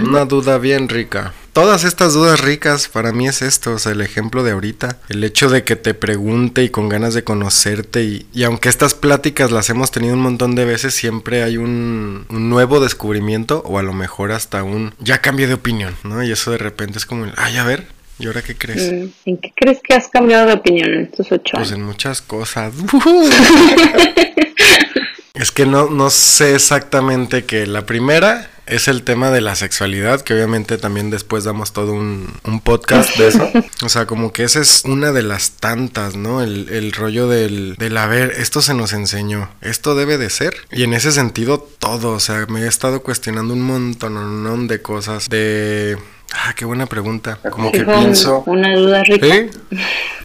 Una 0.00 0.24
duda 0.24 0.58
bien 0.58 0.88
rica. 0.88 1.32
Todas 1.52 1.84
estas 1.84 2.14
dudas 2.14 2.40
ricas 2.40 2.88
para 2.88 3.12
mí 3.12 3.28
es 3.28 3.42
esto, 3.42 3.72
o 3.74 3.78
sea, 3.78 3.92
el 3.92 4.00
ejemplo 4.00 4.42
de 4.42 4.52
ahorita, 4.52 4.96
el 5.10 5.22
hecho 5.22 5.50
de 5.50 5.64
que 5.64 5.76
te 5.76 5.92
pregunte 5.92 6.64
y 6.64 6.70
con 6.70 6.88
ganas 6.88 7.12
de 7.12 7.24
conocerte 7.24 8.04
y, 8.04 8.26
y 8.32 8.44
aunque 8.44 8.70
estas 8.70 8.94
pláticas 8.94 9.50
las 9.50 9.68
hemos 9.68 9.90
tenido 9.90 10.14
un 10.14 10.22
montón 10.22 10.54
de 10.54 10.64
veces, 10.64 10.94
siempre 10.94 11.42
hay 11.42 11.58
un, 11.58 12.24
un 12.30 12.48
nuevo 12.48 12.80
descubrimiento 12.80 13.62
o 13.66 13.78
a 13.78 13.82
lo 13.82 13.92
mejor 13.92 14.32
hasta 14.32 14.62
un 14.62 14.94
ya 14.98 15.20
cambié 15.20 15.46
de 15.46 15.52
opinión, 15.54 15.94
¿no? 16.04 16.22
Y 16.24 16.32
eso 16.32 16.50
de 16.52 16.58
repente 16.58 16.96
es 16.96 17.04
como 17.04 17.26
el, 17.26 17.32
ay, 17.36 17.58
a 17.58 17.64
ver, 17.64 17.86
¿y 18.18 18.28
ahora 18.28 18.40
qué 18.40 18.56
crees? 18.56 18.90
Mm, 18.90 19.08
¿En 19.26 19.36
qué 19.36 19.52
crees 19.54 19.80
que 19.86 19.92
has 19.92 20.08
cambiado 20.08 20.46
de 20.46 20.54
opinión 20.54 20.88
en 20.94 21.00
estos 21.02 21.30
ocho 21.32 21.58
Pues 21.58 21.68
años? 21.68 21.72
en 21.72 21.82
muchas 21.84 22.22
cosas. 22.22 22.72
es 25.34 25.50
que 25.50 25.66
no, 25.66 25.90
no 25.90 26.08
sé 26.08 26.54
exactamente 26.54 27.44
que 27.44 27.66
la 27.66 27.84
primera 27.84 28.48
es 28.66 28.88
el 28.88 29.02
tema 29.02 29.30
de 29.30 29.40
la 29.40 29.54
sexualidad, 29.56 30.20
que 30.20 30.34
obviamente 30.34 30.78
también 30.78 31.10
después 31.10 31.44
damos 31.44 31.72
todo 31.72 31.92
un, 31.92 32.32
un 32.44 32.60
podcast 32.60 33.16
de 33.16 33.28
eso. 33.28 33.50
O 33.84 33.88
sea, 33.88 34.06
como 34.06 34.32
que 34.32 34.44
esa 34.44 34.60
es 34.60 34.82
una 34.84 35.10
de 35.10 35.22
las 35.22 35.52
tantas, 35.52 36.14
¿no? 36.14 36.40
El, 36.40 36.68
el 36.68 36.92
rollo 36.92 37.26
del, 37.26 37.74
del, 37.76 37.96
a 37.96 38.06
ver, 38.06 38.32
esto 38.36 38.62
se 38.62 38.74
nos 38.74 38.92
enseñó, 38.92 39.50
esto 39.60 39.96
debe 39.96 40.18
de 40.18 40.30
ser. 40.30 40.54
Y 40.70 40.84
en 40.84 40.94
ese 40.94 41.10
sentido, 41.10 41.58
todo, 41.80 42.12
o 42.12 42.20
sea, 42.20 42.46
me 42.46 42.62
he 42.62 42.68
estado 42.68 43.02
cuestionando 43.02 43.54
un 43.54 43.62
montón 43.62 44.68
de 44.68 44.82
cosas, 44.82 45.28
de... 45.28 45.98
Ah, 46.34 46.54
qué 46.56 46.64
buena 46.64 46.86
pregunta. 46.86 47.38
Como 47.50 47.70
que 47.70 47.84
pienso... 47.84 48.42
Una 48.46 48.74
duda 48.74 49.02
rica. 49.04 49.26
¿Sí? 49.26 49.78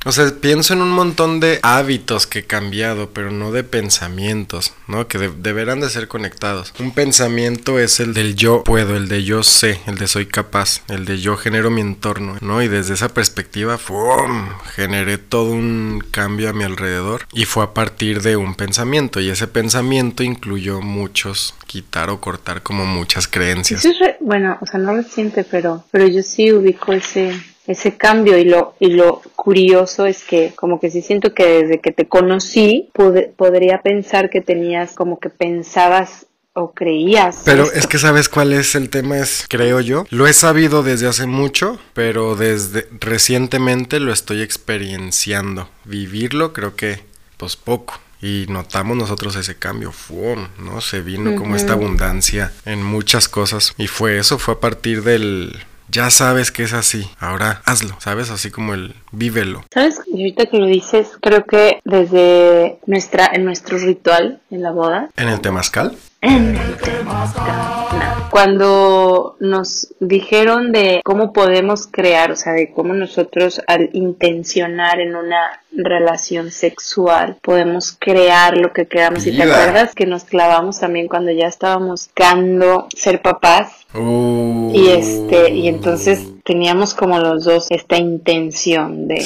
O 0.06 0.12
sea, 0.14 0.32
pienso 0.40 0.74
en 0.74 0.82
un 0.82 0.92
montón 0.92 1.40
de 1.42 1.60
hábitos 1.64 2.28
que 2.28 2.40
he 2.40 2.44
cambiado, 2.46 3.10
pero 3.10 3.30
no 3.30 3.52
de 3.52 3.64
pensamientos, 3.66 4.74
¿no? 4.88 5.08
Que 5.08 5.18
de- 5.18 5.30
deberán 5.38 5.82
de 5.82 5.90
ser 5.90 6.08
conectados. 6.08 6.74
Un 6.80 6.92
pensamiento 6.92 7.78
es 7.80 8.00
el 8.00 8.14
del 8.14 8.36
yo 8.36 8.64
puedo, 8.64 8.96
el 8.96 9.10
de 9.10 9.24
yo 9.26 9.44
sé, 9.44 9.82
el 9.86 9.98
de 9.98 10.08
soy 10.08 10.28
capaz, 10.28 10.82
el 10.88 11.04
de 11.06 11.20
yo 11.20 11.36
genero 11.36 11.72
mi 11.72 11.82
entorno, 11.82 12.38
¿no? 12.40 12.62
Y 12.62 12.70
desde 12.70 12.94
esa 12.94 13.10
perspectiva, 13.10 13.78
¡fum! 13.78 14.50
generé 14.76 15.18
todo 15.18 15.52
un 15.52 16.02
cambio 16.12 16.50
a 16.50 16.54
mi 16.54 16.64
alrededor 16.64 17.28
y 17.34 17.44
fue 17.46 17.64
a 17.66 17.74
partir 17.74 18.22
de 18.22 18.38
un 18.38 18.56
pensamiento 18.56 19.20
y 19.20 19.30
ese 19.30 19.48
pensamiento 19.48 20.24
incluyó 20.24 20.80
muchos 20.80 21.54
quitar 21.66 22.10
o 22.10 22.22
cortar 22.22 22.62
como 22.64 22.86
muchas 22.86 23.28
creencias. 23.28 23.84
Eso 23.84 23.94
es 23.94 24.00
re- 24.00 24.18
bueno, 24.22 24.58
o 24.62 24.66
sea, 24.66 24.80
no 24.80 24.96
reciente, 24.96 25.44
pero, 25.44 25.84
pero 25.98 26.10
yo 26.10 26.22
sí 26.22 26.54
ubico 26.54 26.94
ese, 26.94 27.34
ese 27.66 27.98
cambio 27.98 28.38
y 28.38 28.44
lo, 28.44 28.76
y 28.80 28.92
lo 28.92 29.20
curioso 29.36 30.06
es 30.06 30.24
que 30.24 30.54
como 30.56 30.80
que 30.80 30.92
sí 30.92 31.02
siento 31.02 31.34
que 31.34 31.64
desde 31.64 31.82
que 31.82 31.92
te 31.92 32.08
conocí 32.08 32.92
podría 32.94 33.82
pensar 33.82 34.30
que 34.30 34.42
tenías 34.42 34.94
como 34.94 35.20
que 35.20 35.32
pensabas 35.32 36.28
o 36.54 36.72
creías. 36.72 37.42
Pero 37.46 37.64
es 37.64 37.88
que 37.88 37.98
sabes 37.98 38.30
cuál 38.30 38.54
es 38.54 38.76
el 38.76 38.92
tema, 38.92 39.18
es 39.18 39.48
creo 39.50 39.80
yo. 39.80 40.06
Lo 40.12 40.28
he 40.28 40.34
sabido 40.34 40.84
desde 40.84 41.08
hace 41.08 41.26
mucho, 41.26 41.80
pero 41.96 42.36
desde 42.36 42.88
recientemente 43.00 44.00
lo 44.00 44.14
estoy 44.14 44.44
experienciando. 44.44 45.68
Vivirlo 45.84 46.54
creo 46.54 46.76
que 46.76 47.00
pues 47.38 47.56
poco. 47.56 48.00
Y 48.22 48.46
notamos 48.50 48.98
nosotros 48.98 49.36
ese 49.36 49.58
cambio, 49.58 49.92
¡fum! 49.92 50.48
¿no? 50.60 50.80
Se 50.80 51.02
vino 51.02 51.36
como 51.36 51.56
esta 51.56 51.74
abundancia 51.74 52.52
en 52.66 52.84
muchas 52.84 53.28
cosas. 53.28 53.74
Y 53.80 53.88
fue 53.88 54.20
eso, 54.20 54.38
fue 54.38 54.56
a 54.56 54.60
partir 54.60 55.02
del 55.04 55.56
ya 55.90 56.10
sabes 56.10 56.52
que 56.52 56.64
es 56.64 56.74
así, 56.74 57.10
ahora 57.20 57.62
hazlo, 57.66 57.96
¿sabes? 58.00 58.30
Así 58.30 58.52
como 58.52 58.74
el 58.74 58.96
vívelo. 59.12 59.64
¿Sabes? 59.74 60.02
Y 60.08 60.18
ahorita 60.18 60.46
que 60.48 60.58
lo 60.58 60.66
dices, 60.66 61.10
creo 61.22 61.46
que 61.46 61.80
desde 61.86 62.80
nuestra, 62.86 63.30
en 63.34 63.46
nuestro 63.46 63.78
ritual 63.78 64.42
en 64.52 64.64
la 64.64 64.72
boda. 64.72 65.10
¿En 65.16 65.30
el 65.30 65.42
temazcal? 65.42 65.98
En 66.22 66.56
el 66.56 66.78
temazcal. 66.78 68.30
Cuando 68.30 69.36
nos 69.40 69.94
dijeron 70.00 70.72
de 70.72 71.02
cómo 71.04 71.34
podemos 71.34 71.88
crear, 71.88 72.32
o 72.32 72.36
sea, 72.36 72.54
de 72.54 72.72
cómo 72.72 72.94
nosotros 72.94 73.62
al 73.68 73.90
intencionar 73.94 75.00
en 75.00 75.16
una 75.16 75.62
relación 75.72 76.52
sexual 76.52 77.38
podemos 77.42 77.96
crear 78.00 78.58
lo 78.58 78.74
que 78.74 78.86
queramos. 78.88 79.26
Y 79.26 79.36
te 79.36 79.44
acuerdas 79.44 79.96
que 79.96 80.06
nos 80.06 80.24
clavamos 80.26 80.80
también 80.80 81.08
cuando 81.08 81.32
ya 81.32 81.48
estábamos 81.48 82.08
buscando 82.08 82.88
ser 82.96 83.22
papás 83.22 83.88
Oh. 83.94 84.72
Y 84.74 84.90
este, 84.90 85.54
y 85.54 85.68
entonces 85.68 86.20
teníamos 86.44 86.94
como 86.94 87.20
los 87.20 87.46
dos 87.46 87.68
esta 87.70 87.98
intención 87.98 89.08
de 89.08 89.26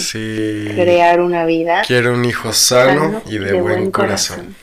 crear 0.76 1.20
una 1.20 1.46
vida. 1.46 1.82
Quiero 1.86 2.14
un 2.14 2.26
hijo 2.26 2.54
sano, 2.54 3.22
y 3.28 3.38
de, 3.40 3.60
buen, 3.60 3.92
corazón. 3.92 4.56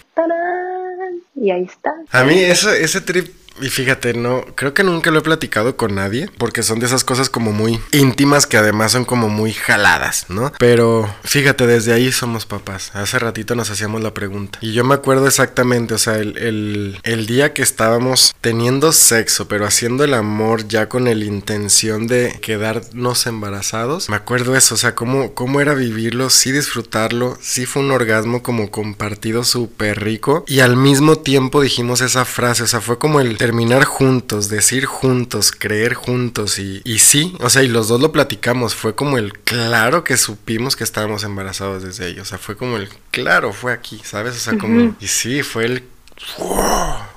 Y 1.40 1.50
ahí 1.50 1.64
está. 1.64 1.92
A 2.10 2.24
mí 2.24 2.38
eso, 2.38 2.70
ese 2.72 3.00
trip 3.00 3.28
y 3.60 3.68
fíjate, 3.68 4.14
no, 4.14 4.44
creo 4.54 4.74
que 4.74 4.84
nunca 4.84 5.10
lo 5.10 5.18
he 5.18 5.22
platicado 5.22 5.76
con 5.76 5.94
nadie, 5.94 6.30
porque 6.38 6.62
son 6.62 6.78
de 6.78 6.86
esas 6.86 7.04
cosas 7.04 7.30
como 7.30 7.52
muy 7.52 7.80
íntimas 7.92 8.46
que 8.46 8.56
además 8.56 8.92
son 8.92 9.04
como 9.04 9.28
muy 9.28 9.52
jaladas, 9.52 10.26
¿no? 10.28 10.52
Pero 10.58 11.12
fíjate, 11.24 11.66
desde 11.66 11.92
ahí 11.92 12.12
somos 12.12 12.46
papás. 12.46 12.90
Hace 12.94 13.18
ratito 13.18 13.54
nos 13.54 13.70
hacíamos 13.70 14.02
la 14.02 14.14
pregunta. 14.14 14.58
Y 14.62 14.72
yo 14.72 14.84
me 14.84 14.94
acuerdo 14.94 15.26
exactamente, 15.26 15.94
o 15.94 15.98
sea, 15.98 16.16
el, 16.16 16.98
el, 17.02 17.26
día 17.26 17.52
que 17.52 17.62
estábamos 17.62 18.34
teniendo 18.40 18.92
sexo, 18.92 19.48
pero 19.48 19.66
haciendo 19.66 20.04
el 20.04 20.14
amor 20.14 20.66
ya 20.66 20.88
con 20.88 21.04
la 21.04 21.12
intención 21.12 22.06
de 22.06 22.38
quedarnos 22.40 23.26
embarazados, 23.26 24.08
me 24.08 24.16
acuerdo 24.16 24.56
eso, 24.56 24.74
o 24.74 24.78
sea, 24.78 24.94
cómo, 24.94 25.34
cómo 25.34 25.60
era 25.60 25.74
vivirlo, 25.74 26.30
sí 26.30 26.52
disfrutarlo, 26.52 27.36
sí 27.40 27.66
fue 27.66 27.82
un 27.82 27.90
orgasmo 27.90 28.42
como 28.42 28.70
compartido 28.70 29.44
súper 29.44 30.02
rico. 30.02 30.44
Y 30.46 30.60
al 30.60 30.76
mismo 30.76 31.16
tiempo 31.16 31.60
dijimos 31.60 32.00
esa 32.00 32.24
frase, 32.24 32.62
o 32.62 32.66
sea, 32.66 32.80
fue 32.80 32.98
como 32.98 33.20
el 33.20 33.36
terminar 33.48 33.84
juntos, 33.84 34.50
decir 34.50 34.84
juntos, 34.84 35.52
creer 35.52 35.94
juntos 35.94 36.58
y, 36.58 36.82
y 36.84 36.98
sí, 36.98 37.34
o 37.40 37.48
sea, 37.48 37.62
y 37.62 37.68
los 37.68 37.88
dos 37.88 37.98
lo 37.98 38.12
platicamos, 38.12 38.74
fue 38.74 38.94
como 38.94 39.16
el 39.16 39.32
claro 39.38 40.04
que 40.04 40.18
supimos 40.18 40.76
que 40.76 40.84
estábamos 40.84 41.24
embarazados 41.24 41.82
desde 41.82 42.08
ellos, 42.08 42.26
o 42.26 42.28
sea, 42.28 42.36
fue 42.36 42.58
como 42.58 42.76
el 42.76 42.90
claro, 43.10 43.54
fue 43.54 43.72
aquí, 43.72 44.02
¿sabes? 44.04 44.36
O 44.36 44.38
sea, 44.38 44.58
como, 44.58 44.94
y 45.00 45.06
sí, 45.06 45.42
fue 45.42 45.64
el, 45.64 45.82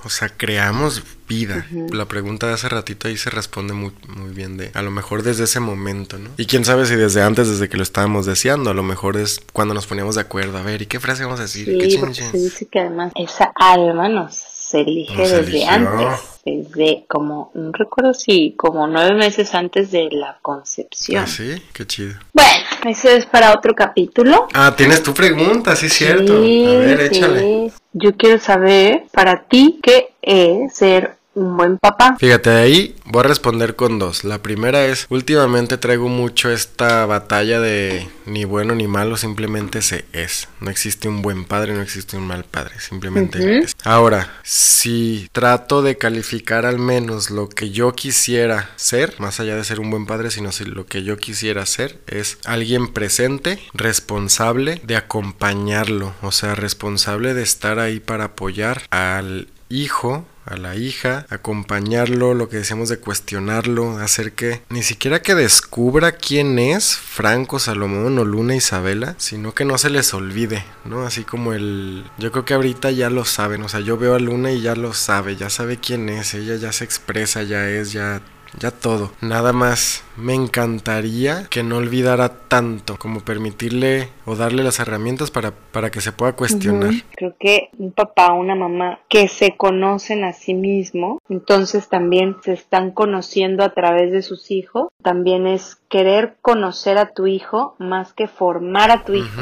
o 0.06 0.10
sea, 0.10 0.30
creamos 0.30 1.04
vida. 1.28 1.68
La 1.92 2.06
pregunta 2.06 2.48
de 2.48 2.54
hace 2.54 2.70
ratito 2.70 3.10
ahí 3.10 3.18
se 3.18 3.30
responde 3.30 3.74
muy, 3.74 3.92
muy 4.08 4.32
bien 4.32 4.56
de, 4.56 4.72
a 4.74 4.82
lo 4.82 4.92
mejor 4.92 5.24
desde 5.24 5.44
ese 5.44 5.60
momento, 5.60 6.18
¿no? 6.18 6.30
Y 6.38 6.46
quién 6.46 6.64
sabe 6.64 6.86
si 6.86 6.96
desde 6.96 7.24
antes, 7.24 7.50
desde 7.50 7.68
que 7.68 7.76
lo 7.76 7.84
estábamos 7.84 8.26
deseando, 8.26 8.70
a 8.70 8.74
lo 8.74 8.84
mejor 8.84 9.18
es 9.18 9.42
cuando 9.52 9.74
nos 9.74 9.86
poníamos 9.86 10.16
de 10.16 10.22
acuerdo, 10.22 10.58
a 10.58 10.62
ver, 10.62 10.82
¿y 10.82 10.86
qué 10.86 11.02
frase 11.02 11.26
vamos 11.26 11.40
a 11.40 11.44
decir? 11.44 11.66
Sí, 11.66 11.98
porque 11.98 12.14
se 12.16 12.38
dice 12.38 12.68
que 12.68 12.80
además 12.80 13.12
esa 13.16 13.52
alma 13.56 14.08
nos 14.08 14.51
se 14.72 14.82
elige 14.82 15.28
desde 15.28 15.66
antes, 15.66 16.40
desde 16.46 17.04
como, 17.08 17.52
no 17.54 17.72
recuerdo 17.74 18.14
si 18.14 18.54
como 18.58 18.88
nueve 18.88 19.14
meses 19.16 19.54
antes 19.54 19.92
de 19.92 20.08
la 20.12 20.38
concepción. 20.42 21.24
Ah, 21.24 21.28
sí, 21.28 21.62
qué 21.74 21.86
chido. 21.86 22.14
Bueno, 22.34 22.50
eso 22.86 23.10
es 23.10 23.26
para 23.26 23.54
otro 23.54 23.76
capítulo. 23.76 24.48
Ah, 24.54 24.74
tienes 24.76 25.04
tu 25.04 25.14
pregunta, 25.14 25.76
sí, 25.76 25.90
cierto. 25.90 26.38
a 26.38 26.40
ver, 26.40 27.02
échale. 27.02 27.72
Yo 27.92 28.16
quiero 28.16 28.40
saber 28.40 29.08
para 29.12 29.44
ti 29.44 29.80
qué 29.84 30.14
es 30.22 30.74
ser 30.74 31.18
un 31.34 31.58
buen 31.58 31.78
papá. 31.78 32.16
Fíjate, 32.20 32.50
ahí 32.50 32.96
voy 33.06 33.22
a 33.22 33.28
responder 33.28 33.76
con 33.76 34.00
dos. 34.00 34.24
La 34.24 34.42
primera 34.42 34.86
es, 34.86 35.06
últimamente 35.10 35.78
traigo 35.78 36.10
mucho 36.10 36.52
esta 36.52 37.06
batalla 37.06 37.60
de 37.60 38.10
ni 38.26 38.46
bueno 38.46 38.76
ni 38.76 38.88
malo, 38.88 39.18
simplemente 39.18 39.82
se 39.82 40.06
es. 40.14 40.48
No 40.60 40.70
existe 40.70 41.08
un 41.08 41.22
buen 41.22 41.46
padre, 41.46 41.74
no 41.74 41.82
existe 41.82 42.18
un 42.18 42.28
mal 42.28 42.44
padre, 42.44 42.80
simplemente 42.80 43.60
es. 43.60 43.76
Ahora, 43.84 44.32
si 44.44 45.30
trato 45.32 45.82
de 45.82 45.98
calificar 45.98 46.66
al 46.66 46.80
menos 46.80 47.30
lo 47.30 47.48
que 47.48 47.72
yo 47.72 47.94
quisiera 47.94 48.70
ser, 48.76 49.16
más 49.20 49.40
allá 49.40 49.56
de 49.56 49.64
ser 49.64 49.80
un 49.80 49.90
buen 49.90 50.06
padre, 50.06 50.32
sino 50.32 50.52
si 50.52 50.66
lo 50.66 50.86
que 50.86 51.04
yo 51.04 51.18
quisiera 51.18 51.66
ser 51.66 52.00
es 52.08 52.38
alguien 52.46 52.92
presente, 52.92 53.60
responsable 53.74 54.82
de 54.84 54.96
acompañarlo, 54.96 56.14
o 56.22 56.32
sea, 56.32 56.56
responsable 56.56 57.34
de 57.34 57.44
estar 57.44 57.80
ahí 57.80 58.00
para 58.00 58.26
apoyar 58.26 58.84
al 58.90 59.48
hijo 59.72 60.26
a 60.46 60.58
la 60.58 60.76
hija, 60.76 61.26
acompañarlo, 61.30 62.34
lo 62.34 62.50
que 62.50 62.58
decíamos 62.58 62.90
de 62.90 62.98
cuestionarlo, 62.98 63.98
hacer 64.00 64.34
que 64.34 64.62
ni 64.70 64.82
siquiera 64.82 65.22
que 65.22 65.36
descubra 65.36 66.14
quién 66.14 66.58
es 66.58 66.96
Franco, 66.96 67.60
Salomón 67.60 68.18
o 68.18 68.26
Luna 68.26 68.56
Isabela, 68.56 69.16
sino 69.18 69.54
que 69.54 69.66
no 69.66 69.78
se 69.78 69.90
les 69.90 70.14
olvide, 70.14 70.66
¿no? 70.84 71.06
Así 71.06 71.24
como 71.24 71.54
el... 71.54 72.06
Yo 72.18 72.32
creo 72.32 72.46
que 72.46 72.56
ahorita 72.56 72.92
ya 72.92 73.10
lo 73.10 73.24
saben, 73.24 73.62
o 73.62 73.70
sea, 73.70 73.82
yo 73.82 73.98
veo 73.98 74.16
a 74.16 74.20
Luna 74.20 74.52
y 74.52 74.62
ya 74.62 74.76
lo 74.76 74.94
sabe, 74.94 75.36
ya 75.36 75.50
sabe 75.50 75.78
quién 75.78 76.10
es, 76.10 76.34
ella 76.34 76.56
ya 76.56 76.72
se 76.72 76.84
expresa, 76.84 77.44
ya 77.44 77.70
es, 77.70 77.92
ya 77.92 78.22
ya 78.60 78.72
todo. 78.72 79.12
Nada 79.22 79.54
más 79.54 80.04
me 80.18 80.34
encantaría 80.34 81.48
que 81.50 81.64
no 81.64 81.78
olvidara 81.78 82.30
tanto 82.30 82.98
como 82.98 83.22
permitirle 83.22 84.10
o 84.26 84.36
darle 84.36 84.64
las 84.64 84.80
herramientas 84.80 85.32
para, 85.32 85.52
para 85.52 85.90
que 85.92 86.02
se 86.02 86.12
pueda 86.12 86.34
cuestionar. 86.34 86.94
Creo 87.16 87.36
que 87.40 87.70
un 87.78 87.92
papá 87.92 88.34
o 88.34 88.40
una 88.40 88.56
mamá 88.56 89.00
que 89.10 89.28
se 89.28 89.56
conocen 89.56 90.24
a 90.24 90.34
sí 90.34 90.54
mismo, 90.54 91.20
entonces 91.30 91.90
también 91.90 92.38
se 92.44 92.54
están 92.54 92.92
conociendo 92.92 93.64
a 93.64 93.74
través 93.74 94.12
de 94.12 94.22
sus 94.22 94.52
hijos. 94.52 94.90
También 95.02 95.48
es 95.48 95.78
querer 95.90 96.36
conocer 96.42 96.98
a 96.98 97.14
tu 97.14 97.28
hijo 97.28 97.76
más 97.80 98.14
que 98.14 98.28
formar 98.28 98.92
a 98.92 99.04
tu 99.04 99.14
hijo. 99.14 99.42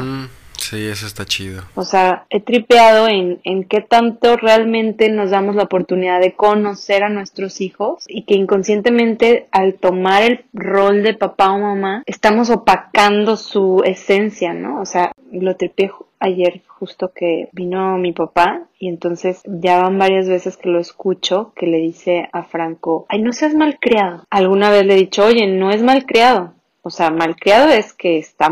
Sí, 0.60 0.86
eso 0.86 1.06
está 1.06 1.24
chido. 1.24 1.62
O 1.74 1.84
sea, 1.84 2.26
he 2.28 2.40
tripeado 2.40 3.08
en, 3.08 3.40
en 3.44 3.64
qué 3.64 3.80
tanto 3.80 4.36
realmente 4.36 5.08
nos 5.08 5.30
damos 5.30 5.56
la 5.56 5.64
oportunidad 5.64 6.20
de 6.20 6.34
conocer 6.34 7.02
a 7.02 7.08
nuestros 7.08 7.60
hijos 7.60 8.04
y 8.06 8.24
que 8.24 8.34
inconscientemente 8.34 9.48
al 9.52 9.74
tomar 9.74 10.22
el 10.22 10.44
rol 10.52 11.02
de 11.02 11.14
papá 11.14 11.50
o 11.52 11.58
mamá 11.58 12.02
estamos 12.06 12.50
opacando 12.50 13.36
su 13.36 13.82
esencia, 13.84 14.52
¿no? 14.52 14.80
O 14.80 14.86
sea, 14.86 15.12
lo 15.32 15.56
tripeé 15.56 15.90
ayer 16.20 16.60
justo 16.66 17.12
que 17.14 17.48
vino 17.52 17.96
mi 17.96 18.12
papá 18.12 18.68
y 18.78 18.88
entonces 18.88 19.40
ya 19.46 19.80
van 19.80 19.98
varias 19.98 20.28
veces 20.28 20.56
que 20.58 20.68
lo 20.68 20.78
escucho 20.78 21.52
que 21.56 21.66
le 21.66 21.78
dice 21.78 22.28
a 22.32 22.44
Franco, 22.44 23.06
ay, 23.08 23.22
no 23.22 23.32
seas 23.32 23.54
malcriado. 23.54 24.24
Alguna 24.30 24.70
vez 24.70 24.84
le 24.84 24.94
he 24.94 24.98
dicho, 24.98 25.24
oye, 25.24 25.46
no 25.46 25.70
es 25.70 25.82
malcriado. 25.82 26.52
O 26.82 26.90
sea, 26.90 27.10
malcriado 27.10 27.68
es 27.68 27.92
que 27.92 28.18
está 28.18 28.50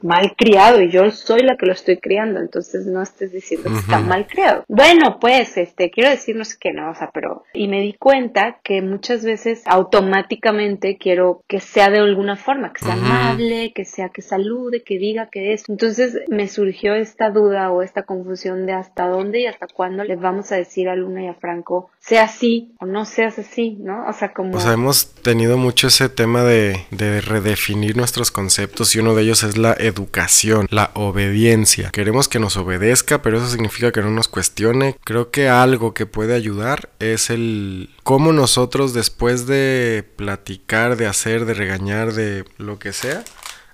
mal 0.00 0.34
criado 0.36 0.80
y 0.80 0.90
yo 0.90 1.10
soy 1.10 1.42
la 1.42 1.56
que 1.56 1.66
lo 1.66 1.72
estoy 1.72 1.98
criando, 1.98 2.40
entonces 2.40 2.86
no 2.86 3.02
estés 3.02 3.32
diciendo 3.32 3.70
que 3.70 3.78
está 3.78 3.98
mal 4.00 4.26
criado. 4.26 4.64
Bueno, 4.68 5.18
pues, 5.20 5.56
este, 5.56 5.90
quiero 5.90 6.10
decir 6.10 6.36
no 6.36 6.44
sé 6.44 6.56
qué, 6.60 6.72
no, 6.72 6.90
o 6.90 6.94
sea, 6.94 7.10
pero, 7.12 7.44
y 7.52 7.68
me 7.68 7.80
di 7.80 7.92
cuenta 7.94 8.58
que 8.62 8.82
muchas 8.82 9.24
veces 9.24 9.62
automáticamente 9.66 10.96
quiero 10.98 11.42
que 11.46 11.60
sea 11.60 11.90
de 11.90 11.98
alguna 11.98 12.36
forma, 12.36 12.72
que 12.72 12.84
sea 12.84 12.94
amable, 12.94 13.72
que 13.74 13.84
sea 13.84 14.08
que 14.08 14.22
salude, 14.22 14.82
que 14.82 14.98
diga 14.98 15.28
que 15.30 15.52
es. 15.52 15.68
Entonces 15.68 16.18
me 16.28 16.48
surgió 16.48 16.94
esta 16.94 17.30
duda 17.30 17.70
o 17.70 17.82
esta 17.82 18.02
confusión 18.04 18.66
de 18.66 18.72
hasta 18.72 19.08
dónde 19.08 19.40
y 19.40 19.46
hasta 19.46 19.66
cuándo 19.66 20.04
les 20.04 20.20
vamos 20.20 20.52
a 20.52 20.56
decir 20.56 20.88
a 20.88 20.96
Luna 20.96 21.24
y 21.24 21.26
a 21.28 21.34
Franco, 21.34 21.90
sea 21.98 22.24
así 22.24 22.74
o 22.80 22.86
no 22.86 23.04
seas 23.04 23.38
así, 23.38 23.76
¿no? 23.80 24.06
O 24.08 24.12
sea, 24.12 24.32
como... 24.32 24.56
O 24.56 24.60
sea, 24.60 24.72
hemos 24.72 25.14
tenido 25.14 25.58
mucho 25.58 25.88
ese 25.88 26.08
tema 26.08 26.42
de, 26.42 26.86
de 26.90 27.20
redefinir 27.20 27.96
nuestros 27.96 28.30
conceptos 28.30 28.94
y 28.94 29.00
uno 29.00 29.14
de 29.14 29.22
ellos 29.22 29.42
es 29.42 29.58
la 29.58 29.76
educación, 29.82 30.66
la 30.70 30.90
obediencia. 30.94 31.90
Queremos 31.90 32.28
que 32.28 32.38
nos 32.38 32.56
obedezca, 32.56 33.22
pero 33.22 33.38
eso 33.38 33.48
significa 33.48 33.92
que 33.92 34.02
no 34.02 34.10
nos 34.10 34.28
cuestione. 34.28 34.96
Creo 35.04 35.30
que 35.30 35.48
algo 35.48 35.94
que 35.94 36.06
puede 36.06 36.34
ayudar 36.34 36.90
es 36.98 37.30
el 37.30 37.90
cómo 38.02 38.32
nosotros 38.32 38.94
después 38.94 39.46
de 39.46 40.04
platicar, 40.16 40.96
de 40.96 41.06
hacer, 41.06 41.44
de 41.44 41.54
regañar, 41.54 42.12
de 42.12 42.44
lo 42.58 42.78
que 42.78 42.92
sea, 42.92 43.24